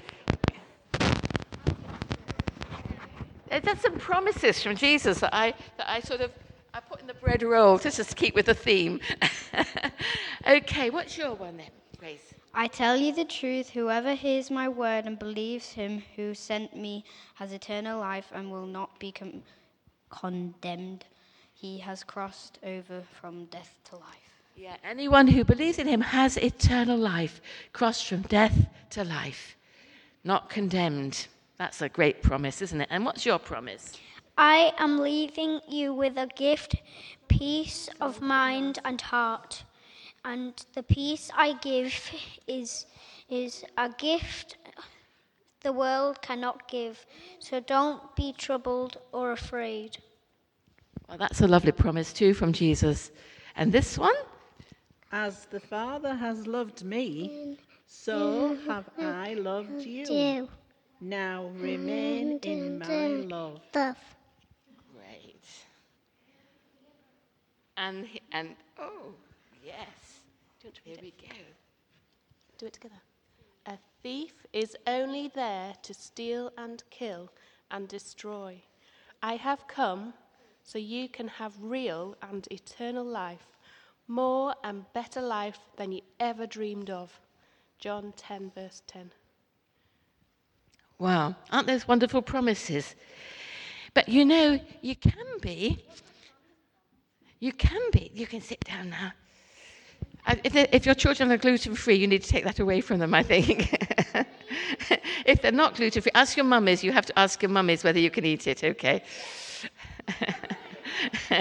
There's 3.49 3.79
some 3.81 3.97
promises 3.97 4.61
from 4.63 4.75
Jesus 4.75 5.19
that 5.19 5.35
I, 5.35 5.53
that 5.77 5.89
I 5.89 5.99
sort 5.99 6.21
of 6.21 6.31
I 6.73 6.79
put 6.79 7.01
in 7.01 7.07
the 7.07 7.15
bread 7.15 7.43
roll 7.43 7.77
just 7.77 7.97
to 7.97 8.15
keep 8.15 8.35
with 8.35 8.45
the 8.45 8.53
theme. 8.53 9.01
okay, 10.47 10.89
what's 10.91 11.17
your 11.17 11.33
one 11.33 11.57
then, 11.57 11.71
Grace? 11.97 12.33
I 12.59 12.67
tell 12.67 12.97
you 12.97 13.13
the 13.13 13.23
truth, 13.23 13.69
whoever 13.69 14.13
hears 14.15 14.51
my 14.51 14.67
word 14.67 15.05
and 15.05 15.17
believes 15.17 15.71
him 15.71 16.03
who 16.17 16.33
sent 16.33 16.75
me 16.75 17.05
has 17.35 17.53
eternal 17.53 18.01
life 18.01 18.33
and 18.33 18.51
will 18.51 18.65
not 18.65 18.99
be 18.99 19.13
com- 19.13 19.43
condemned. 20.09 21.05
he 21.53 21.77
has 21.77 22.03
crossed 22.03 22.59
over 22.61 23.01
from 23.21 23.45
death 23.45 23.79
to 23.85 23.95
life. 23.95 24.41
Yeah, 24.57 24.75
anyone 24.83 25.27
who 25.27 25.45
believes 25.45 25.79
in 25.79 25.87
him 25.87 26.01
has 26.01 26.35
eternal 26.35 26.97
life, 26.97 27.39
crossed 27.71 28.05
from 28.07 28.23
death 28.23 28.67
to 28.89 29.05
life, 29.05 29.55
not 30.25 30.49
condemned. 30.49 31.27
That's 31.57 31.81
a 31.81 31.87
great 31.87 32.21
promise, 32.21 32.61
isn't 32.61 32.81
it? 32.81 32.89
And 32.91 33.05
what's 33.05 33.25
your 33.25 33.39
promise? 33.39 33.93
I 34.37 34.73
am 34.77 34.99
leaving 34.99 35.61
you 35.65 35.93
with 35.93 36.17
a 36.17 36.27
gift, 36.35 36.75
peace 37.29 37.87
of 38.01 38.21
mind 38.21 38.79
and 38.83 38.99
heart. 38.99 39.63
And 40.25 40.53
the 40.73 40.83
peace 40.83 41.31
I 41.35 41.53
give 41.61 41.93
is, 42.47 42.85
is 43.29 43.63
a 43.77 43.89
gift 43.89 44.57
the 45.61 45.73
world 45.73 46.21
cannot 46.21 46.67
give. 46.67 47.05
So 47.39 47.59
don't 47.59 48.15
be 48.15 48.33
troubled 48.37 48.97
or 49.11 49.31
afraid. 49.31 49.97
Well, 51.07 51.17
that's 51.17 51.41
a 51.41 51.47
lovely 51.47 51.71
promise, 51.71 52.13
too, 52.13 52.33
from 52.33 52.53
Jesus. 52.53 53.11
And 53.55 53.71
this 53.71 53.97
one? 53.97 54.15
As 55.11 55.45
the 55.45 55.59
Father 55.59 56.13
has 56.13 56.45
loved 56.45 56.83
me, 56.83 57.57
so 57.87 58.55
have 58.67 58.85
I 58.99 59.33
loved 59.33 59.83
you. 59.83 60.05
Do 60.05 60.49
Now 61.01 61.47
remain 61.55 62.39
in 62.43 62.79
my 62.79 63.07
love. 63.07 63.59
love. 63.73 63.97
Great. 64.93 65.43
And, 67.75 68.07
and 68.31 68.55
oh, 68.77 69.13
yes. 69.65 70.08
Here 70.61 70.97
we 71.01 71.11
go. 71.11 71.35
Do 72.57 72.65
it 72.65 72.73
together. 72.73 73.01
A 73.65 73.77
thief 74.03 74.33
is 74.51 74.75
only 74.87 75.29
there 75.29 75.73
to 75.83 75.93
steal 75.93 76.51
and 76.57 76.83
kill 76.89 77.29
and 77.71 77.87
destroy. 77.87 78.61
I 79.23 79.35
have 79.35 79.67
come 79.67 80.13
so 80.63 80.77
you 80.77 81.07
can 81.07 81.29
have 81.29 81.53
real 81.61 82.17
and 82.21 82.45
eternal 82.51 83.05
life, 83.05 83.47
more 84.07 84.53
and 84.63 84.85
better 84.93 85.21
life 85.21 85.59
than 85.77 85.93
you 85.93 86.01
ever 86.19 86.45
dreamed 86.45 86.89
of. 86.89 87.17
John 87.79 88.13
10, 88.17 88.51
verse 88.53 88.81
10. 88.87 89.11
Wow, 90.97 91.35
aren't 91.51 91.67
those 91.67 91.87
wonderful 91.87 92.21
promises? 92.21 92.95
But 93.93 94.09
you 94.09 94.25
know, 94.25 94.59
you 94.81 94.97
can 94.97 95.39
be, 95.41 95.85
you 97.39 97.53
can 97.53 97.81
be, 97.93 98.11
you 98.13 98.27
can 98.27 98.41
sit 98.41 98.59
down 98.65 98.89
now. 98.89 99.13
If, 100.27 100.53
they- 100.53 100.67
if 100.71 100.85
your 100.85 100.95
children 100.95 101.31
are 101.31 101.37
gluten 101.37 101.75
free, 101.75 101.95
you 101.95 102.07
need 102.07 102.23
to 102.23 102.29
take 102.29 102.43
that 102.43 102.59
away 102.59 102.81
from 102.81 102.99
them, 102.99 103.13
I 103.13 103.23
think. 103.23 103.73
if 105.25 105.41
they're 105.41 105.51
not 105.51 105.75
gluten 105.75 106.01
free, 106.01 106.11
ask 106.13 106.37
your 106.37 106.45
mummies. 106.45 106.83
You 106.83 106.91
have 106.91 107.05
to 107.07 107.17
ask 107.17 107.41
your 107.41 107.49
mummies 107.49 107.83
whether 107.83 107.99
you 107.99 108.09
can 108.11 108.25
eat 108.25 108.47
it, 108.47 108.63
okay? 108.63 109.01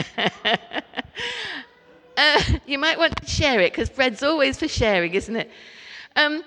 uh, 2.17 2.43
you 2.67 2.79
might 2.79 2.99
want 2.99 3.17
to 3.17 3.27
share 3.27 3.61
it 3.61 3.73
because 3.73 3.88
bread's 3.91 4.23
always 4.23 4.59
for 4.59 4.69
sharing, 4.69 5.14
isn't 5.14 5.37
it? 5.37 5.51
Um, 6.17 6.43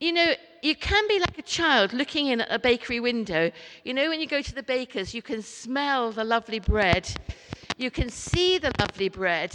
you 0.00 0.12
know, 0.12 0.32
you 0.62 0.74
can 0.74 1.06
be 1.08 1.18
like 1.20 1.38
a 1.38 1.42
child 1.42 1.92
looking 1.92 2.26
in 2.28 2.40
at 2.40 2.50
a 2.50 2.58
bakery 2.58 3.00
window. 3.00 3.50
You 3.84 3.94
know, 3.94 4.08
when 4.08 4.20
you 4.20 4.26
go 4.26 4.40
to 4.42 4.54
the 4.54 4.62
baker's, 4.62 5.14
you 5.14 5.22
can 5.22 5.42
smell 5.42 6.12
the 6.12 6.24
lovely 6.24 6.60
bread, 6.60 7.08
you 7.76 7.90
can 7.90 8.08
see 8.08 8.58
the 8.58 8.72
lovely 8.78 9.08
bread. 9.08 9.54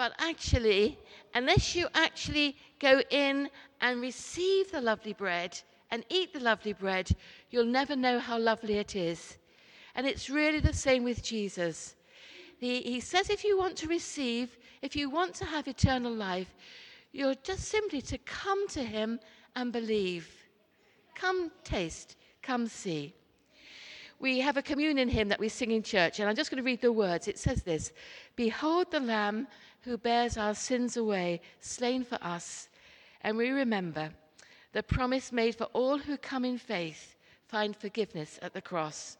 But 0.00 0.14
actually, 0.18 0.98
unless 1.34 1.76
you 1.76 1.86
actually 1.94 2.56
go 2.78 3.02
in 3.10 3.50
and 3.82 4.00
receive 4.00 4.72
the 4.72 4.80
lovely 4.80 5.12
bread 5.12 5.60
and 5.90 6.06
eat 6.08 6.32
the 6.32 6.40
lovely 6.40 6.72
bread, 6.72 7.10
you'll 7.50 7.66
never 7.66 7.94
know 7.94 8.18
how 8.18 8.38
lovely 8.38 8.78
it 8.78 8.96
is. 8.96 9.36
And 9.94 10.06
it's 10.06 10.30
really 10.30 10.60
the 10.60 10.72
same 10.72 11.04
with 11.04 11.22
Jesus. 11.22 11.96
He, 12.56 12.80
he 12.80 13.00
says 13.00 13.28
if 13.28 13.44
you 13.44 13.58
want 13.58 13.76
to 13.76 13.88
receive, 13.88 14.56
if 14.80 14.96
you 14.96 15.10
want 15.10 15.34
to 15.34 15.44
have 15.44 15.68
eternal 15.68 16.14
life, 16.14 16.54
you're 17.12 17.34
just 17.34 17.64
simply 17.68 18.00
to 18.00 18.16
come 18.16 18.68
to 18.68 18.82
him 18.82 19.20
and 19.54 19.70
believe. 19.70 20.30
Come 21.14 21.50
taste, 21.62 22.16
come 22.40 22.68
see. 22.68 23.12
We 24.18 24.40
have 24.40 24.58
a 24.58 24.62
communion 24.62 25.08
hymn 25.08 25.28
that 25.28 25.40
we 25.40 25.48
sing 25.48 25.70
in 25.70 25.82
church, 25.82 26.20
and 26.20 26.28
I'm 26.28 26.36
just 26.36 26.50
going 26.50 26.62
to 26.62 26.66
read 26.70 26.82
the 26.82 26.92
words. 26.92 27.26
It 27.28 27.38
says 27.38 27.62
this 27.62 27.92
Behold 28.36 28.90
the 28.90 29.00
Lamb 29.00 29.46
who 29.82 29.96
bears 29.96 30.36
our 30.36 30.54
sins 30.54 30.96
away, 30.96 31.40
slain 31.60 32.04
for 32.04 32.18
us. 32.22 32.68
And 33.22 33.36
we 33.36 33.50
remember 33.50 34.10
the 34.72 34.82
promise 34.82 35.32
made 35.32 35.56
for 35.56 35.64
all 35.72 35.98
who 35.98 36.16
come 36.16 36.44
in 36.44 36.58
faith 36.58 37.16
find 37.46 37.74
forgiveness 37.74 38.38
at 38.42 38.54
the 38.54 38.60
cross. 38.60 39.16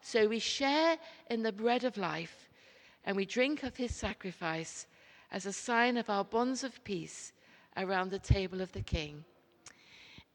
So 0.00 0.28
we 0.28 0.38
share 0.38 0.96
in 1.30 1.42
the 1.42 1.52
bread 1.52 1.84
of 1.84 1.96
life 1.96 2.48
and 3.04 3.16
we 3.16 3.24
drink 3.24 3.64
of 3.64 3.76
his 3.76 3.94
sacrifice 3.94 4.86
as 5.32 5.46
a 5.46 5.52
sign 5.52 5.96
of 5.96 6.08
our 6.08 6.24
bonds 6.24 6.62
of 6.62 6.84
peace 6.84 7.32
around 7.76 8.10
the 8.10 8.18
table 8.18 8.60
of 8.60 8.70
the 8.72 8.82
King. 8.82 9.24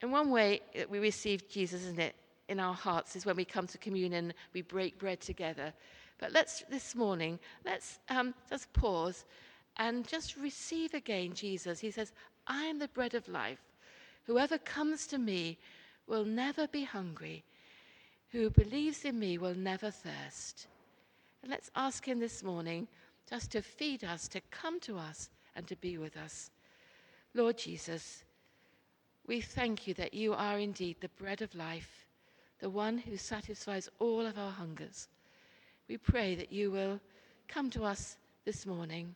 In 0.02 0.12
one 0.12 0.30
way 0.30 0.62
that 0.76 0.90
we 0.90 1.00
receive 1.00 1.48
Jesus, 1.48 1.84
isn't 1.84 2.00
it, 2.00 2.16
in 2.50 2.60
our 2.60 2.74
hearts 2.74 3.16
is 3.16 3.26
when 3.26 3.36
we 3.36 3.46
come 3.46 3.68
to 3.68 3.78
communion, 3.78 4.34
we 4.54 4.62
break 4.62 4.98
bread 5.00 5.22
together. 5.22 5.74
But 6.20 6.32
let's, 6.32 6.64
this 6.70 6.96
morning, 6.96 7.40
let's 7.66 8.00
um, 8.10 8.34
just 8.50 8.72
pause 8.74 9.26
and 9.78 10.08
just 10.08 10.38
receive 10.38 10.94
again 10.94 11.34
Jesus. 11.34 11.80
He 11.80 11.92
says, 11.92 12.12
I 12.48 12.64
am 12.66 12.80
the 12.80 12.88
bread 12.90 13.14
of 13.14 13.28
life. 13.28 13.62
Whoever 14.26 14.58
comes 14.58 15.08
to 15.08 15.18
me 15.18 15.58
will 16.08 16.26
never 16.26 16.68
be 16.68 16.84
hungry. 16.84 17.44
Who 18.32 18.50
believes 18.50 19.06
in 19.06 19.20
me 19.20 19.38
will 19.38 19.56
never 19.56 19.92
thirst. 19.92 20.68
And 21.42 21.52
let's 21.52 21.72
ask 21.76 22.06
him 22.06 22.20
this 22.20 22.44
morning 22.44 22.88
just 23.30 23.52
to 23.52 23.62
feed 23.62 24.04
us, 24.04 24.28
to 24.30 24.42
come 24.52 24.80
to 24.82 24.98
us, 24.98 25.30
and 25.56 25.68
to 25.68 25.76
be 25.78 25.98
with 25.98 26.18
us. 26.18 26.50
Lord 27.34 27.58
Jesus, 27.58 28.24
we 29.28 29.42
thank 29.42 29.88
you 29.88 29.94
that 29.96 30.14
you 30.14 30.34
are 30.34 30.58
indeed 30.58 30.98
the 31.00 31.10
bread 31.10 31.42
of 31.42 31.54
life, 31.54 32.06
the 32.60 32.70
one 32.70 32.98
who 32.98 33.18
satisfies 33.18 33.90
all 34.00 34.26
of 34.26 34.38
our 34.38 34.52
hungers. 34.52 35.08
We 35.88 35.98
pray 35.98 36.36
that 36.36 36.52
you 36.52 36.72
will 36.72 37.00
come 37.48 37.70
to 37.72 37.84
us 37.84 38.18
this 38.46 38.66
morning, 38.66 39.16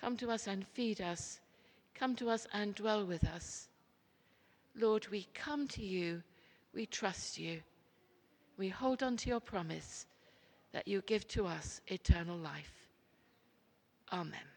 come 0.00 0.16
to 0.18 0.30
us 0.30 0.46
and 0.46 0.66
feed 0.66 1.00
us, 1.00 1.40
come 1.94 2.14
to 2.16 2.30
us 2.30 2.46
and 2.52 2.74
dwell 2.74 3.04
with 3.04 3.24
us. 3.24 3.68
Lord, 4.78 5.06
we 5.08 5.26
come 5.34 5.66
to 5.68 5.82
you, 5.82 6.22
we 6.74 6.86
trust 6.86 7.38
you, 7.38 7.60
we 8.58 8.68
hold 8.68 9.02
on 9.02 9.16
to 9.18 9.28
your 9.28 9.40
promise 9.40 10.06
that 10.72 10.86
you 10.86 11.02
give 11.06 11.26
to 11.28 11.46
us 11.46 11.80
eternal 11.86 12.36
life. 12.36 12.72
Amen. 14.12 14.55